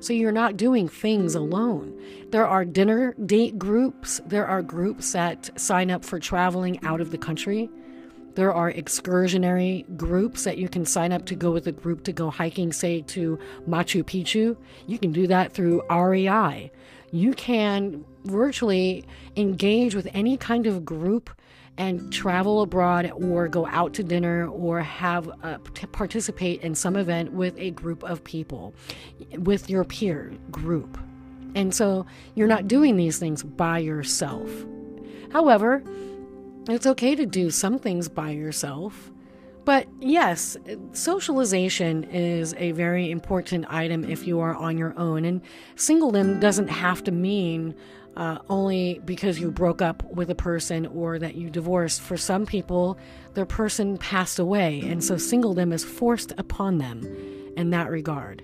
So 0.00 0.12
you're 0.12 0.32
not 0.32 0.56
doing 0.56 0.88
things 0.88 1.34
alone. 1.34 1.98
There 2.30 2.46
are 2.46 2.64
dinner 2.64 3.14
date 3.24 3.58
groups, 3.58 4.20
there 4.26 4.46
are 4.46 4.62
groups 4.62 5.12
that 5.12 5.58
sign 5.58 5.90
up 5.90 6.04
for 6.04 6.18
traveling 6.18 6.84
out 6.84 7.00
of 7.00 7.10
the 7.10 7.18
country. 7.18 7.70
There 8.34 8.52
are 8.52 8.70
excursionary 8.70 9.96
groups 9.96 10.44
that 10.44 10.58
you 10.58 10.68
can 10.68 10.84
sign 10.84 11.10
up 11.12 11.24
to 11.26 11.34
go 11.34 11.50
with 11.50 11.66
a 11.66 11.72
group 11.72 12.04
to 12.04 12.12
go 12.12 12.28
hiking, 12.30 12.70
say 12.70 13.00
to 13.00 13.38
Machu 13.66 14.04
Picchu. 14.04 14.56
You 14.86 14.98
can 14.98 15.12
do 15.12 15.26
that 15.28 15.52
through 15.52 15.82
REI. 15.88 16.70
You 17.10 17.32
can 17.32 18.04
virtually 18.26 19.06
engage 19.36 19.94
with 19.94 20.08
any 20.12 20.36
kind 20.36 20.66
of 20.66 20.84
group 20.84 21.30
and 21.78 22.12
travel 22.12 22.62
abroad 22.62 23.10
or 23.14 23.48
go 23.48 23.66
out 23.66 23.92
to 23.94 24.02
dinner 24.02 24.48
or 24.48 24.80
have 24.80 25.28
uh, 25.42 25.58
participate 25.92 26.62
in 26.62 26.74
some 26.74 26.96
event 26.96 27.32
with 27.32 27.56
a 27.58 27.70
group 27.72 28.02
of 28.04 28.24
people, 28.24 28.74
with 29.38 29.68
your 29.68 29.84
peer 29.84 30.32
group. 30.50 30.98
And 31.54 31.74
so 31.74 32.06
you're 32.34 32.48
not 32.48 32.68
doing 32.68 32.96
these 32.96 33.18
things 33.18 33.42
by 33.42 33.78
yourself. 33.78 34.50
However, 35.32 35.82
it's 36.68 36.86
okay 36.86 37.14
to 37.14 37.26
do 37.26 37.50
some 37.50 37.78
things 37.78 38.08
by 38.08 38.30
yourself. 38.30 39.10
But 39.64 39.88
yes, 40.00 40.56
socialization 40.92 42.04
is 42.04 42.54
a 42.56 42.70
very 42.72 43.10
important 43.10 43.66
item 43.68 44.04
if 44.04 44.26
you 44.26 44.38
are 44.38 44.54
on 44.54 44.78
your 44.78 44.96
own. 44.96 45.24
And 45.24 45.42
singledom 45.74 46.40
doesn't 46.40 46.68
have 46.68 47.02
to 47.04 47.10
mean 47.10 47.74
uh, 48.16 48.38
only 48.48 49.00
because 49.04 49.38
you 49.38 49.50
broke 49.50 49.82
up 49.82 50.02
with 50.10 50.30
a 50.30 50.34
person 50.34 50.86
or 50.86 51.18
that 51.18 51.34
you 51.34 51.50
divorced. 51.50 52.00
For 52.00 52.16
some 52.16 52.46
people, 52.46 52.98
their 53.34 53.46
person 53.46 53.98
passed 53.98 54.38
away, 54.38 54.80
and 54.84 55.04
so 55.04 55.16
singledom 55.16 55.72
is 55.72 55.84
forced 55.84 56.32
upon 56.38 56.78
them 56.78 57.02
in 57.56 57.70
that 57.70 57.90
regard. 57.90 58.42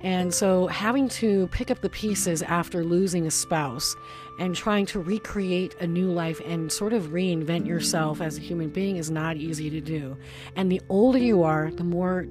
And 0.00 0.34
so, 0.34 0.66
having 0.66 1.08
to 1.10 1.48
pick 1.48 1.70
up 1.70 1.80
the 1.80 1.88
pieces 1.88 2.42
after 2.42 2.84
losing 2.84 3.26
a 3.26 3.30
spouse 3.30 3.94
and 4.38 4.54
trying 4.54 4.84
to 4.86 5.00
recreate 5.00 5.74
a 5.80 5.86
new 5.86 6.10
life 6.10 6.40
and 6.44 6.70
sort 6.70 6.92
of 6.92 7.04
reinvent 7.08 7.66
yourself 7.66 8.20
as 8.20 8.36
a 8.36 8.40
human 8.40 8.68
being 8.68 8.96
is 8.96 9.10
not 9.10 9.36
easy 9.36 9.70
to 9.70 9.80
do. 9.80 10.16
And 10.56 10.70
the 10.70 10.82
older 10.90 11.18
you 11.18 11.42
are, 11.42 11.70
the 11.70 11.84
more 11.84 12.26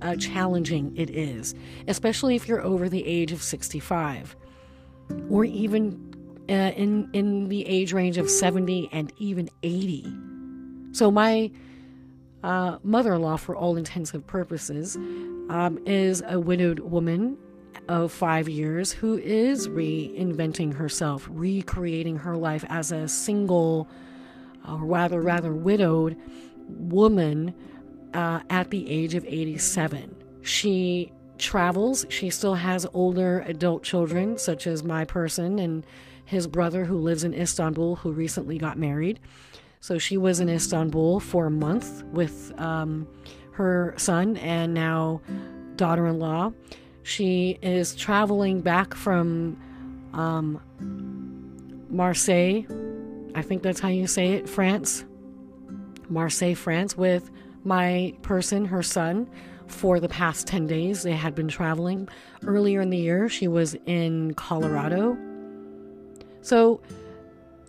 uh, 0.00 0.16
challenging 0.16 0.96
it 0.96 1.10
is, 1.10 1.54
especially 1.86 2.34
if 2.34 2.48
you're 2.48 2.62
over 2.62 2.88
the 2.88 3.04
age 3.06 3.32
of 3.32 3.42
65 3.42 4.34
or 5.30 5.44
even 5.44 6.14
uh, 6.48 6.72
in 6.76 7.08
in 7.12 7.48
the 7.48 7.66
age 7.66 7.92
range 7.92 8.18
of 8.18 8.28
70 8.28 8.88
and 8.92 9.12
even 9.18 9.48
80. 9.62 10.06
So 10.92 11.10
my 11.10 11.50
uh, 12.42 12.78
mother-in-law, 12.82 13.36
for 13.36 13.56
all 13.56 13.76
intensive 13.76 14.26
purposes, 14.26 14.96
um, 15.48 15.78
is 15.86 16.22
a 16.26 16.38
widowed 16.38 16.80
woman 16.80 17.38
of 17.88 18.12
five 18.12 18.48
years 18.48 18.92
who 18.92 19.18
is 19.18 19.68
reinventing 19.68 20.74
herself, 20.74 21.28
recreating 21.30 22.16
her 22.16 22.36
life 22.36 22.64
as 22.68 22.92
a 22.92 23.08
single, 23.08 23.88
uh, 24.68 24.76
rather 24.76 25.20
rather 25.20 25.52
widowed 25.52 26.16
woman 26.68 27.54
uh, 28.14 28.40
at 28.50 28.70
the 28.70 28.90
age 28.90 29.14
of 29.14 29.24
87. 29.24 30.14
She 30.42 31.12
travels. 31.42 32.06
She 32.08 32.30
still 32.30 32.54
has 32.54 32.86
older 32.94 33.40
adult 33.46 33.82
children, 33.82 34.38
such 34.38 34.66
as 34.66 34.82
my 34.82 35.04
person 35.04 35.58
and 35.58 35.84
his 36.24 36.46
brother, 36.46 36.84
who 36.84 36.98
lives 36.98 37.24
in 37.24 37.34
Istanbul, 37.34 37.96
who 37.96 38.12
recently 38.12 38.56
got 38.56 38.78
married. 38.78 39.20
So 39.80 39.98
she 39.98 40.16
was 40.16 40.40
in 40.40 40.48
Istanbul 40.48 41.20
for 41.20 41.46
a 41.46 41.50
month 41.50 42.04
with 42.04 42.52
um, 42.58 43.06
her 43.52 43.94
son 43.98 44.36
and 44.36 44.72
now 44.72 45.20
daughter 45.76 46.06
in 46.06 46.18
law. 46.18 46.52
She 47.02 47.58
is 47.60 47.96
traveling 47.96 48.60
back 48.60 48.94
from 48.94 49.58
um, 50.12 50.60
Marseille. 51.90 52.62
I 53.34 53.42
think 53.42 53.62
that's 53.62 53.80
how 53.80 53.88
you 53.88 54.06
say 54.06 54.34
it, 54.34 54.48
France. 54.48 55.04
Marseille, 56.08 56.54
France, 56.54 56.96
with 56.96 57.30
my 57.64 58.14
person, 58.22 58.66
her 58.66 58.82
son, 58.82 59.28
for 59.72 59.98
the 59.98 60.08
past 60.08 60.46
10 60.46 60.66
days. 60.66 61.02
They 61.02 61.12
had 61.12 61.34
been 61.34 61.48
traveling. 61.48 62.08
Earlier 62.44 62.80
in 62.80 62.90
the 62.90 62.98
year, 62.98 63.28
she 63.28 63.48
was 63.48 63.74
in 63.86 64.34
Colorado. 64.34 65.16
So, 66.42 66.80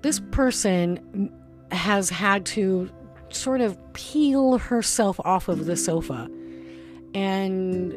this 0.02 0.20
person 0.32 1.32
has 1.72 2.10
had 2.10 2.46
to 2.46 2.90
sort 3.30 3.62
of 3.62 3.78
peel 3.94 4.58
herself 4.58 5.20
off 5.22 5.48
of 5.48 5.66
the 5.66 5.76
sofa 5.76 6.30
and 7.14 7.96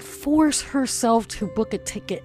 force 0.00 0.62
herself 0.62 1.28
to 1.28 1.46
book 1.48 1.74
a 1.74 1.78
ticket 1.78 2.24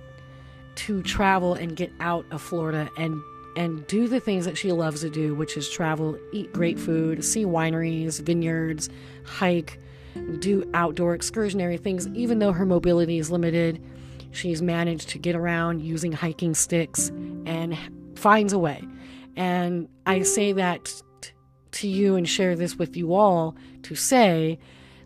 to 0.76 1.02
travel 1.02 1.56
and 1.56 1.76
get 1.76 1.92
out 2.00 2.26
of 2.32 2.42
Florida 2.42 2.90
and 2.98 3.22
and 3.56 3.86
do 3.88 4.08
the 4.08 4.20
things 4.20 4.46
that 4.46 4.56
she 4.56 4.72
loves 4.72 5.02
to 5.02 5.10
do, 5.10 5.34
which 5.34 5.58
is 5.58 5.68
travel, 5.68 6.16
eat 6.32 6.54
great 6.54 6.78
food, 6.78 7.26
see 7.26 7.44
wineries, 7.44 8.22
vineyards, 8.22 8.88
hike, 9.26 9.80
do 10.40 10.70
outdoor 10.74 11.18
excursionary 11.18 11.82
things. 11.82 12.08
Even 12.10 12.40
though 12.40 12.52
her 12.52 12.66
mobility 12.66 13.18
is 13.18 13.32
limited, 13.32 13.84
she's 14.32 14.62
managed 14.62 15.10
to 15.10 15.20
get 15.20 15.36
around 15.36 15.82
using 15.82 16.12
hiking 16.12 16.54
sticks 16.54 17.10
and 17.46 17.78
finds 18.16 18.54
a 18.54 18.60
way. 18.60 18.84
And 19.36 19.88
I 20.06 20.24
say 20.24 20.52
that 20.54 21.02
to 21.74 21.88
you 21.88 22.16
and 22.16 22.28
share 22.28 22.56
this 22.56 22.76
with 22.76 22.98
you 22.98 23.14
all 23.14 23.56
to 23.84 23.96
say 23.96 24.58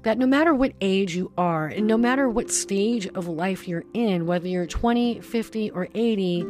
that 0.04 0.17
no 0.17 0.26
matter 0.26 0.54
what 0.54 0.74
age 0.82 1.15
you 1.15 1.32
are, 1.38 1.67
and 1.67 1.86
no 1.86 1.97
matter 1.97 2.28
what 2.28 2.50
stage 2.50 3.08
of 3.10 3.28
life 3.28 3.67
you're 3.67 3.84
in, 3.93 4.26
whether 4.26 4.47
you're 4.47 4.65
20, 4.65 5.21
50, 5.21 5.71
or 5.71 5.88
80, 5.93 6.41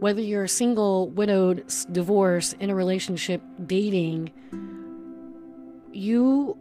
whether 0.00 0.20
you're 0.20 0.48
single, 0.48 1.10
widowed, 1.10 1.64
divorced, 1.92 2.54
in 2.58 2.70
a 2.70 2.74
relationship, 2.74 3.42
dating, 3.66 4.32
you 5.92 6.56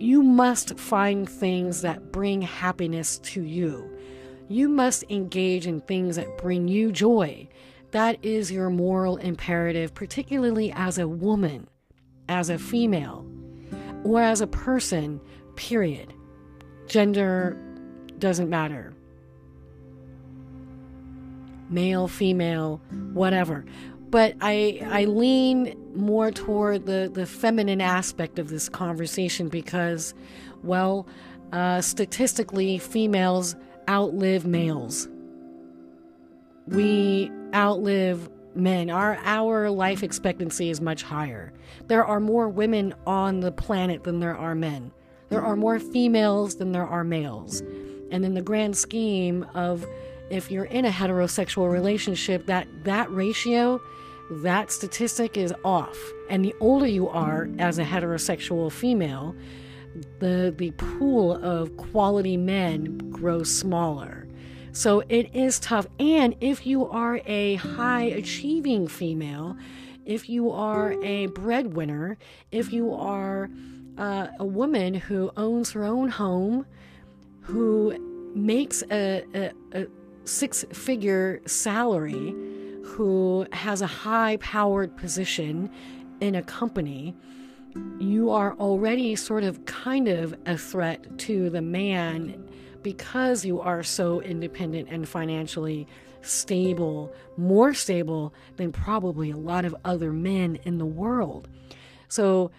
you 0.00 0.22
must 0.22 0.78
find 0.78 1.28
things 1.28 1.82
that 1.82 2.12
bring 2.12 2.42
happiness 2.42 3.18
to 3.18 3.42
you. 3.42 3.90
You 4.48 4.68
must 4.68 5.04
engage 5.08 5.66
in 5.66 5.80
things 5.82 6.16
that 6.16 6.38
bring 6.38 6.68
you 6.68 6.90
joy. 6.90 7.48
That 7.92 8.24
is 8.24 8.50
your 8.50 8.70
moral 8.70 9.16
imperative, 9.18 9.94
particularly 9.94 10.72
as 10.72 10.98
a 10.98 11.06
woman, 11.06 11.68
as 12.28 12.50
a 12.50 12.58
female 12.58 13.26
or 14.04 14.22
as 14.22 14.40
a 14.40 14.46
person, 14.46 15.20
period. 15.56 16.12
Gender 16.86 17.56
doesn't 18.18 18.48
matter. 18.48 18.94
Male, 21.68 22.08
female, 22.08 22.80
whatever. 23.12 23.64
But 24.08 24.34
I 24.40 24.80
I 24.90 25.04
lean 25.04 25.79
more 25.94 26.30
toward 26.30 26.86
the, 26.86 27.10
the 27.12 27.26
feminine 27.26 27.80
aspect 27.80 28.38
of 28.38 28.48
this 28.48 28.68
conversation 28.68 29.48
because, 29.48 30.14
well, 30.62 31.06
uh, 31.52 31.80
statistically, 31.80 32.78
females 32.78 33.56
outlive 33.88 34.46
males. 34.46 35.08
We 36.66 37.30
outlive 37.54 38.30
men. 38.54 38.90
Our 38.90 39.18
our 39.24 39.70
life 39.70 40.02
expectancy 40.02 40.70
is 40.70 40.80
much 40.80 41.02
higher. 41.02 41.52
There 41.88 42.04
are 42.04 42.20
more 42.20 42.48
women 42.48 42.94
on 43.06 43.40
the 43.40 43.52
planet 43.52 44.04
than 44.04 44.20
there 44.20 44.36
are 44.36 44.54
men. 44.54 44.92
There 45.28 45.42
are 45.42 45.56
more 45.56 45.78
females 45.78 46.56
than 46.56 46.72
there 46.72 46.86
are 46.86 47.04
males. 47.04 47.60
And 48.10 48.24
in 48.24 48.34
the 48.34 48.42
grand 48.42 48.76
scheme 48.76 49.46
of 49.54 49.86
if 50.30 50.50
you're 50.50 50.64
in 50.64 50.84
a 50.84 50.90
heterosexual 50.90 51.70
relationship, 51.70 52.46
that 52.46 52.66
that 52.84 53.10
ratio, 53.10 53.80
that 54.30 54.70
statistic 54.70 55.36
is 55.36 55.52
off. 55.64 55.98
And 56.28 56.44
the 56.44 56.54
older 56.60 56.86
you 56.86 57.08
are 57.08 57.48
as 57.58 57.78
a 57.78 57.84
heterosexual 57.84 58.70
female, 58.70 59.34
the 60.20 60.54
the 60.56 60.70
pool 60.72 61.32
of 61.32 61.76
quality 61.76 62.36
men 62.36 62.98
grows 63.10 63.52
smaller. 63.52 64.28
So 64.72 65.02
it 65.08 65.34
is 65.34 65.58
tough. 65.58 65.86
And 65.98 66.36
if 66.40 66.64
you 66.64 66.88
are 66.88 67.20
a 67.26 67.56
high 67.56 68.04
achieving 68.04 68.86
female, 68.86 69.56
if 70.06 70.28
you 70.28 70.50
are 70.52 70.92
a 71.02 71.26
breadwinner, 71.26 72.16
if 72.52 72.72
you 72.72 72.94
are 72.94 73.50
uh, 73.98 74.28
a 74.38 74.44
woman 74.44 74.94
who 74.94 75.32
owns 75.36 75.72
her 75.72 75.84
own 75.84 76.08
home, 76.08 76.66
who 77.40 78.32
makes 78.34 78.82
a, 78.92 79.24
a, 79.34 79.50
a 79.72 79.86
six 80.24 80.64
figure 80.72 81.42
salary, 81.46 82.34
who 82.90 83.46
has 83.52 83.82
a 83.82 83.86
high 83.86 84.36
powered 84.38 84.96
position 84.96 85.70
in 86.20 86.34
a 86.34 86.42
company, 86.42 87.14
you 88.00 88.30
are 88.30 88.54
already 88.54 89.14
sort 89.14 89.44
of 89.44 89.64
kind 89.64 90.08
of 90.08 90.34
a 90.46 90.58
threat 90.58 91.18
to 91.18 91.50
the 91.50 91.62
man 91.62 92.44
because 92.82 93.44
you 93.44 93.60
are 93.60 93.82
so 93.82 94.20
independent 94.22 94.88
and 94.90 95.08
financially 95.08 95.86
stable, 96.22 97.14
more 97.36 97.72
stable 97.74 98.34
than 98.56 98.72
probably 98.72 99.30
a 99.30 99.36
lot 99.36 99.64
of 99.64 99.74
other 99.84 100.12
men 100.12 100.58
in 100.64 100.78
the 100.78 100.86
world. 100.86 101.48
So, 102.08 102.50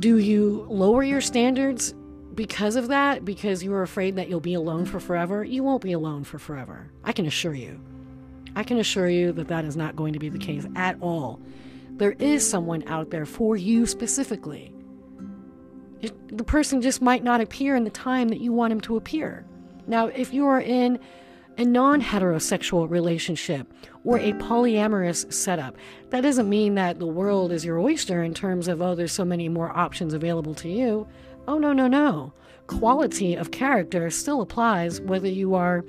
do 0.00 0.18
you 0.18 0.66
lower 0.68 1.04
your 1.04 1.20
standards 1.20 1.94
because 2.34 2.74
of 2.74 2.88
that? 2.88 3.24
Because 3.24 3.62
you 3.62 3.72
are 3.72 3.82
afraid 3.82 4.16
that 4.16 4.28
you'll 4.28 4.40
be 4.40 4.54
alone 4.54 4.84
for 4.84 4.98
forever? 4.98 5.44
You 5.44 5.62
won't 5.62 5.82
be 5.82 5.92
alone 5.92 6.24
for 6.24 6.40
forever. 6.40 6.90
I 7.04 7.12
can 7.12 7.24
assure 7.24 7.54
you. 7.54 7.80
I 8.56 8.64
can 8.64 8.78
assure 8.78 9.08
you 9.08 9.30
that 9.32 9.48
that 9.48 9.64
is 9.64 9.76
not 9.76 9.94
going 9.94 10.14
to 10.14 10.18
be 10.18 10.28
the 10.28 10.38
case 10.38 10.66
at 10.74 10.96
all. 11.00 11.40
There 11.90 12.12
is 12.12 12.48
someone 12.48 12.82
out 12.88 13.10
there 13.10 13.26
for 13.26 13.56
you 13.56 13.86
specifically. 13.86 14.74
It, 16.00 16.36
the 16.36 16.44
person 16.44 16.82
just 16.82 17.00
might 17.00 17.22
not 17.22 17.40
appear 17.40 17.76
in 17.76 17.84
the 17.84 17.90
time 17.90 18.28
that 18.28 18.40
you 18.40 18.52
want 18.52 18.72
him 18.72 18.80
to 18.82 18.96
appear. 18.96 19.46
Now, 19.86 20.06
if 20.06 20.34
you 20.34 20.46
are 20.46 20.60
in 20.60 20.98
a 21.58 21.64
non 21.64 22.02
heterosexual 22.02 22.88
relationship 22.90 23.72
or 24.04 24.18
a 24.18 24.32
polyamorous 24.34 25.32
setup. 25.32 25.76
That 26.10 26.20
doesn't 26.20 26.48
mean 26.48 26.74
that 26.74 26.98
the 26.98 27.06
world 27.06 27.50
is 27.50 27.64
your 27.64 27.78
oyster 27.78 28.22
in 28.22 28.34
terms 28.34 28.68
of, 28.68 28.82
oh, 28.82 28.94
there's 28.94 29.12
so 29.12 29.24
many 29.24 29.48
more 29.48 29.76
options 29.76 30.12
available 30.12 30.54
to 30.56 30.68
you. 30.68 31.08
Oh, 31.48 31.58
no, 31.58 31.72
no, 31.72 31.88
no. 31.88 32.32
Quality 32.66 33.34
of 33.34 33.52
character 33.52 34.10
still 34.10 34.40
applies 34.40 35.00
whether 35.00 35.28
you 35.28 35.54
are 35.54 35.84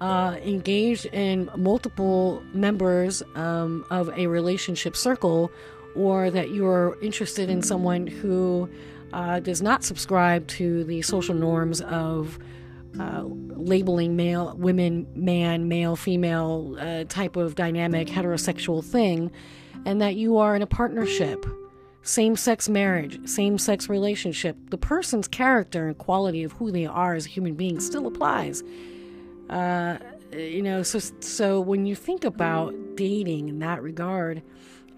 uh, 0.00 0.36
engaged 0.42 1.06
in 1.06 1.50
multiple 1.56 2.42
members 2.52 3.22
um, 3.34 3.84
of 3.90 4.10
a 4.18 4.26
relationship 4.26 4.96
circle 4.96 5.50
or 5.94 6.30
that 6.30 6.50
you're 6.50 6.98
interested 7.00 7.48
in 7.48 7.62
someone 7.62 8.06
who 8.06 8.68
uh, 9.12 9.38
does 9.40 9.62
not 9.62 9.84
subscribe 9.84 10.46
to 10.48 10.84
the 10.84 11.00
social 11.02 11.34
norms 11.34 11.80
of 11.82 12.38
uh, 12.98 13.22
labeling 13.24 14.16
male, 14.16 14.54
women, 14.56 15.06
man, 15.14 15.68
male, 15.68 15.96
female 15.96 16.76
uh, 16.78 17.04
type 17.04 17.36
of 17.36 17.54
dynamic 17.54 18.08
heterosexual 18.08 18.84
thing, 18.84 19.30
and 19.84 20.00
that 20.00 20.16
you 20.16 20.36
are 20.36 20.54
in 20.56 20.62
a 20.62 20.66
partnership, 20.66 21.44
same 22.02 22.36
sex 22.36 22.68
marriage, 22.68 23.18
same 23.28 23.58
sex 23.58 23.88
relationship, 23.88 24.56
the 24.70 24.78
person's 24.78 25.28
character 25.28 25.86
and 25.86 25.98
quality 25.98 26.42
of 26.44 26.52
who 26.52 26.70
they 26.70 26.86
are 26.86 27.14
as 27.14 27.26
a 27.26 27.28
human 27.28 27.54
being 27.54 27.80
still 27.80 28.06
applies. 28.06 28.62
Uh, 29.50 29.98
you 30.32 30.62
know, 30.62 30.82
so 30.82 30.98
so 31.20 31.60
when 31.60 31.86
you 31.86 31.94
think 31.94 32.24
about 32.24 32.74
dating 32.96 33.48
in 33.48 33.58
that 33.60 33.82
regard, 33.82 34.42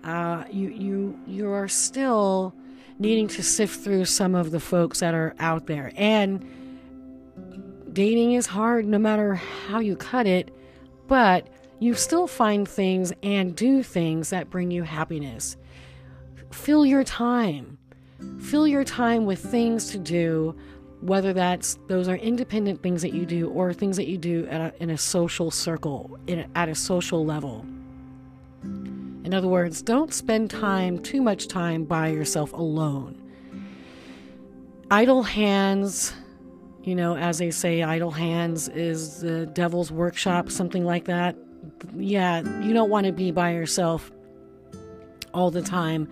uh, 0.04 0.44
you 0.50 0.68
you 0.68 1.20
you 1.26 1.50
are 1.50 1.68
still 1.68 2.54
needing 2.98 3.28
to 3.28 3.42
sift 3.42 3.80
through 3.80 4.04
some 4.04 4.34
of 4.34 4.50
the 4.50 4.60
folks 4.60 5.00
that 5.00 5.14
are 5.14 5.34
out 5.38 5.66
there 5.66 5.92
and 5.96 6.44
dating 7.96 8.32
is 8.32 8.46
hard 8.46 8.86
no 8.86 8.98
matter 8.98 9.34
how 9.34 9.80
you 9.80 9.96
cut 9.96 10.26
it, 10.26 10.54
but 11.08 11.48
you 11.78 11.94
still 11.94 12.26
find 12.26 12.68
things 12.68 13.10
and 13.22 13.56
do 13.56 13.82
things 13.82 14.28
that 14.30 14.50
bring 14.50 14.70
you 14.70 14.82
happiness. 14.82 15.56
Fill 16.50 16.84
your 16.84 17.04
time. 17.04 17.78
Fill 18.40 18.66
your 18.66 18.84
time 18.84 19.24
with 19.24 19.38
things 19.38 19.90
to 19.92 19.98
do, 19.98 20.54
whether 21.00 21.32
that's 21.32 21.78
those 21.88 22.08
are 22.08 22.16
independent 22.16 22.82
things 22.82 23.02
that 23.02 23.12
you 23.12 23.26
do 23.26 23.50
or 23.50 23.72
things 23.72 23.96
that 23.96 24.06
you 24.06 24.18
do 24.18 24.48
a, 24.50 24.72
in 24.80 24.90
a 24.90 24.98
social 24.98 25.50
circle, 25.50 26.18
in, 26.26 26.48
at 26.54 26.68
a 26.68 26.74
social 26.74 27.24
level. 27.24 27.64
In 28.62 29.34
other 29.34 29.48
words, 29.48 29.82
don't 29.82 30.14
spend 30.14 30.50
time, 30.50 30.98
too 31.00 31.20
much 31.20 31.48
time 31.48 31.84
by 31.84 32.08
yourself 32.08 32.52
alone. 32.52 33.20
Idle 34.90 35.24
hands 35.24 36.14
you 36.86 36.94
know, 36.94 37.16
as 37.16 37.38
they 37.38 37.50
say, 37.50 37.82
idle 37.82 38.12
hands 38.12 38.68
is 38.68 39.20
the 39.20 39.46
devil's 39.46 39.90
workshop, 39.90 40.52
something 40.52 40.84
like 40.84 41.06
that. 41.06 41.36
Yeah, 41.96 42.42
you 42.60 42.72
don't 42.72 42.90
want 42.90 43.06
to 43.06 43.12
be 43.12 43.32
by 43.32 43.54
yourself 43.54 44.12
all 45.34 45.50
the 45.50 45.62
time 45.62 46.08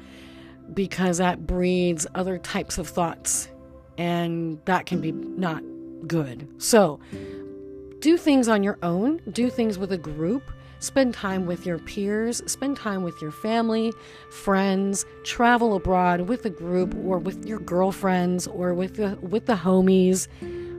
because 0.75 1.19
that 1.19 1.47
breeds 1.47 2.09
other 2.17 2.39
types 2.39 2.77
of 2.77 2.89
thoughts 2.89 3.49
and 3.99 4.61
that 4.65 4.87
can 4.87 5.01
be 5.01 5.13
not 5.13 5.63
good. 6.07 6.49
So, 6.59 7.01
do 8.01 8.17
things 8.17 8.49
on 8.49 8.63
your 8.63 8.79
own, 8.83 9.21
do 9.31 9.49
things 9.49 9.79
with 9.79 9.93
a 9.93 9.99
group, 9.99 10.43
spend 10.79 11.15
time 11.15 11.47
with 11.47 11.65
your 11.65 11.79
peers, 11.79 12.43
spend 12.47 12.77
time 12.77 13.03
with 13.03 13.21
your 13.23 13.31
family, 13.31 13.93
friends, 14.31 15.07
travel 15.25 15.75
abroad 15.75 16.23
with 16.23 16.45
a 16.45 16.51
group 16.51 16.95
or 16.97 17.19
with 17.19 17.47
your 17.47 17.61
girlfriends 17.61 18.47
or 18.47 18.75
with 18.75 18.97
the 18.97 19.17
with 19.23 19.47
the 19.47 19.55
homies 19.55 20.29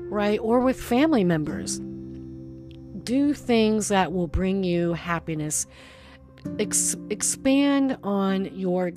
right? 0.10 0.40
Or 0.40 0.60
with 0.60 0.80
family 0.80 1.24
members. 1.24 1.80
Do 3.04 3.34
things 3.34 3.90
that 3.90 4.14
will 4.14 4.28
bring 4.28 4.64
you 4.64 4.94
happiness. 4.94 5.68
Ex- 6.60 6.96
expand 7.10 7.98
on 8.04 8.46
your 8.58 8.92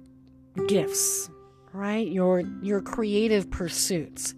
gifts, 0.67 1.31
right? 1.73 2.07
Your 2.07 2.43
your 2.63 2.81
creative 2.81 3.51
pursuits. 3.51 4.35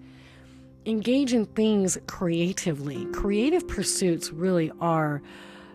Engage 0.87 1.35
in 1.35 1.45
things 1.47 1.99
creatively. 2.07 3.07
Creative 3.13 3.67
pursuits 3.67 4.31
really 4.31 4.73
are 4.81 5.23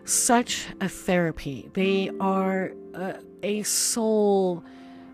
such 0.04 0.66
a 0.80 0.88
therapy. 0.88 1.70
They 1.74 2.10
are 2.20 2.72
a, 2.94 3.16
a 3.42 3.62
soul 3.62 4.64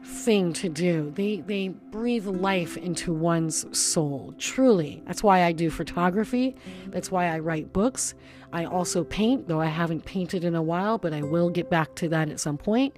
thing 0.04 0.52
to 0.54 0.68
do. 0.68 1.12
They 1.14 1.40
they 1.40 1.68
breathe 1.68 2.26
life 2.26 2.76
into 2.76 3.12
one's 3.12 3.78
soul. 3.78 4.34
Truly. 4.38 5.02
That's 5.06 5.22
why 5.22 5.44
I 5.44 5.52
do 5.52 5.70
photography. 5.70 6.56
That's 6.88 7.10
why 7.10 7.28
I 7.28 7.38
write 7.38 7.72
books. 7.72 8.14
I 8.52 8.64
also 8.64 9.04
paint, 9.04 9.48
though 9.48 9.60
I 9.60 9.66
haven't 9.66 10.04
painted 10.04 10.44
in 10.44 10.54
a 10.54 10.62
while, 10.62 10.98
but 10.98 11.12
I 11.12 11.22
will 11.22 11.48
get 11.48 11.70
back 11.70 11.94
to 11.96 12.08
that 12.10 12.28
at 12.28 12.40
some 12.40 12.58
point. 12.58 12.96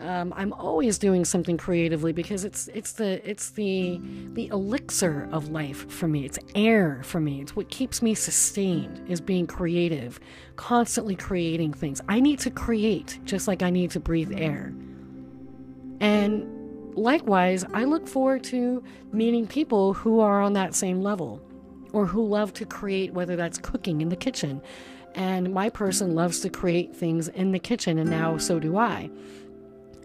Um, 0.00 0.34
I'm 0.36 0.52
always 0.52 0.98
doing 0.98 1.24
something 1.24 1.56
creatively 1.56 2.12
because 2.12 2.44
it's 2.44 2.68
it's 2.68 2.92
the 2.92 3.26
it's 3.28 3.50
the 3.50 4.00
the 4.32 4.48
elixir 4.48 5.28
of 5.30 5.50
life 5.50 5.88
for 5.90 6.08
me. 6.08 6.24
It's 6.24 6.38
air 6.54 7.00
for 7.04 7.20
me. 7.20 7.40
It's 7.40 7.54
what 7.54 7.70
keeps 7.70 8.02
me 8.02 8.14
sustained 8.14 9.08
is 9.08 9.20
being 9.20 9.46
creative, 9.46 10.18
constantly 10.56 11.14
creating 11.14 11.74
things. 11.74 12.00
I 12.08 12.18
need 12.18 12.40
to 12.40 12.50
create 12.50 13.20
just 13.24 13.46
like 13.46 13.62
I 13.62 13.70
need 13.70 13.92
to 13.92 14.00
breathe 14.00 14.32
air. 14.34 14.74
And 16.00 16.96
likewise, 16.96 17.64
I 17.72 17.84
look 17.84 18.08
forward 18.08 18.42
to 18.44 18.82
meeting 19.12 19.46
people 19.46 19.94
who 19.94 20.18
are 20.20 20.42
on 20.42 20.54
that 20.54 20.74
same 20.74 21.02
level 21.02 21.40
or 21.92 22.06
who 22.06 22.26
love 22.26 22.52
to 22.54 22.66
create, 22.66 23.14
whether 23.14 23.36
that's 23.36 23.58
cooking 23.58 24.00
in 24.00 24.08
the 24.08 24.16
kitchen. 24.16 24.60
And 25.14 25.54
my 25.54 25.70
person 25.70 26.16
loves 26.16 26.40
to 26.40 26.50
create 26.50 26.94
things 26.96 27.28
in 27.28 27.52
the 27.52 27.60
kitchen, 27.60 27.98
and 27.98 28.10
now 28.10 28.36
so 28.36 28.58
do 28.58 28.76
I. 28.76 29.10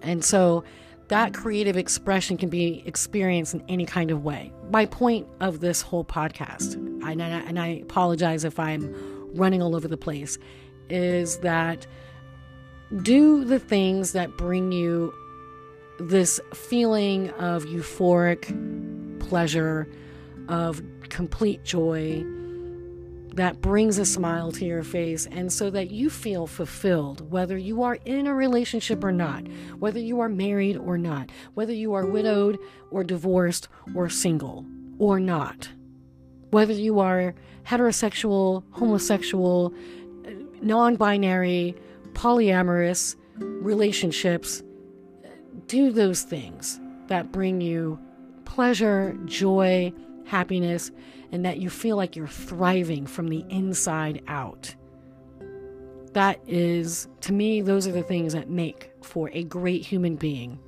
And 0.02 0.24
so 0.24 0.64
that 1.10 1.34
creative 1.34 1.76
expression 1.76 2.38
can 2.38 2.50
be 2.50 2.84
experienced 2.86 3.54
in 3.54 3.64
any 3.68 3.86
kind 3.86 4.12
of 4.12 4.24
way. 4.24 4.52
My 4.72 4.86
point 4.86 5.28
of 5.40 5.60
this 5.60 5.82
whole 5.82 6.06
podcast, 6.06 6.76
and 6.76 7.22
I, 7.22 7.28
and 7.28 7.60
I 7.60 7.68
apologize 7.68 8.44
if 8.44 8.60
I'm 8.60 8.94
running 9.34 9.62
all 9.62 9.76
over 9.76 9.88
the 9.88 9.98
place, 9.98 10.38
is 10.90 11.38
that 11.40 11.88
do 13.02 13.44
the 13.44 13.60
things 13.60 14.14
that 14.14 14.38
bring 14.38 14.72
you 14.72 15.14
this 16.00 16.40
feeling 16.54 17.30
of 17.32 17.66
euphoric 17.66 19.20
pleasure, 19.20 19.88
of 20.48 20.82
complete 21.10 21.64
joy 21.64 22.24
that 23.40 23.62
brings 23.62 23.98
a 23.98 24.06
smile 24.06 24.52
to 24.52 24.66
your 24.66 24.84
face, 24.84 25.28
and 25.32 25.52
so 25.52 25.70
that 25.70 25.92
you 25.92 26.10
feel 26.10 26.48
fulfilled, 26.48 27.30
whether 27.32 27.58
you 27.58 27.84
are 27.84 27.98
in 28.06 28.28
a 28.28 28.34
relationship 28.34 29.04
or 29.04 29.12
not, 29.12 29.48
whether 29.78 30.00
you 30.00 30.20
are 30.20 30.30
married 30.30 30.78
or 30.78 30.98
not, 30.98 31.30
whether 31.54 31.74
you 31.74 31.94
are 31.94 32.06
widowed 32.06 32.60
or 32.92 33.04
divorced 33.04 33.68
or 33.96 34.10
single 34.10 34.66
or 34.98 35.20
not, 35.20 35.70
whether 36.52 36.74
you 36.74 37.00
are 37.00 37.34
heterosexual, 37.64 38.64
homosexual, 38.72 39.74
non 40.62 40.96
binary, 40.96 41.76
polyamorous 42.14 43.16
relationships 43.38 44.64
do 45.68 45.92
those 45.92 46.24
things 46.24 46.80
that 47.08 47.32
bring 47.32 47.62
you 47.62 48.00
pleasure, 48.46 49.18
joy, 49.26 49.94
happiness, 50.30 50.92
and 51.32 51.46
that 51.46 51.60
you 51.60 51.70
feel 51.70 51.98
like 51.98 52.16
you're 52.16 52.28
thriving 52.28 53.06
from 53.06 53.28
the 53.28 53.44
inside 53.50 54.24
out. 54.28 54.74
That 56.14 56.40
is, 56.48 57.08
to 57.22 57.34
me, 57.34 57.62
those 57.62 57.88
are 57.88 57.92
the 57.92 58.04
things 58.04 58.34
that 58.34 58.50
make 58.50 58.92
for 59.02 59.30
a 59.32 59.44
great 59.44 59.86
human 59.86 60.16
being. 60.16 60.60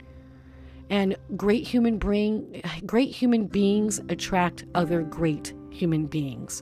And 0.89 1.15
great 1.37 1.65
human 1.65 1.97
bring, 1.97 2.61
great 2.85 3.09
human 3.15 3.47
beings 3.47 3.99
attract 4.09 4.65
other 4.75 5.03
great 5.03 5.53
human 5.69 6.05
beings. 6.05 6.61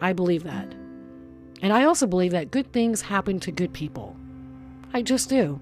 I 0.00 0.12
believe 0.12 0.44
that. 0.44 0.74
And 1.62 1.72
I 1.72 1.84
also 1.84 2.06
believe 2.06 2.32
that 2.32 2.50
good 2.50 2.72
things 2.72 3.00
happen 3.00 3.40
to 3.40 3.50
good 3.50 3.72
people. 3.72 4.16
I 4.92 5.02
just 5.02 5.28
do 5.28 5.60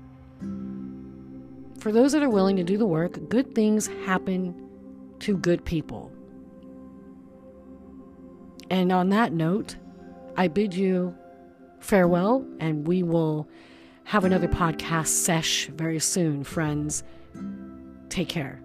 for 1.78 1.92
those 1.92 2.12
that 2.12 2.22
are 2.22 2.30
willing 2.30 2.56
to 2.56 2.64
do 2.64 2.76
the 2.76 2.86
work, 2.86 3.28
good 3.28 3.54
things 3.54 3.86
happen 4.04 4.67
to 5.20 5.36
good 5.36 5.64
people. 5.64 6.12
And 8.70 8.92
on 8.92 9.08
that 9.10 9.32
note, 9.32 9.76
I 10.36 10.48
bid 10.48 10.74
you 10.74 11.16
farewell, 11.80 12.46
and 12.60 12.86
we 12.86 13.02
will 13.02 13.48
have 14.04 14.24
another 14.24 14.48
podcast 14.48 15.08
sesh 15.08 15.66
very 15.66 15.98
soon, 15.98 16.44
friends. 16.44 17.02
Take 18.08 18.28
care. 18.28 18.60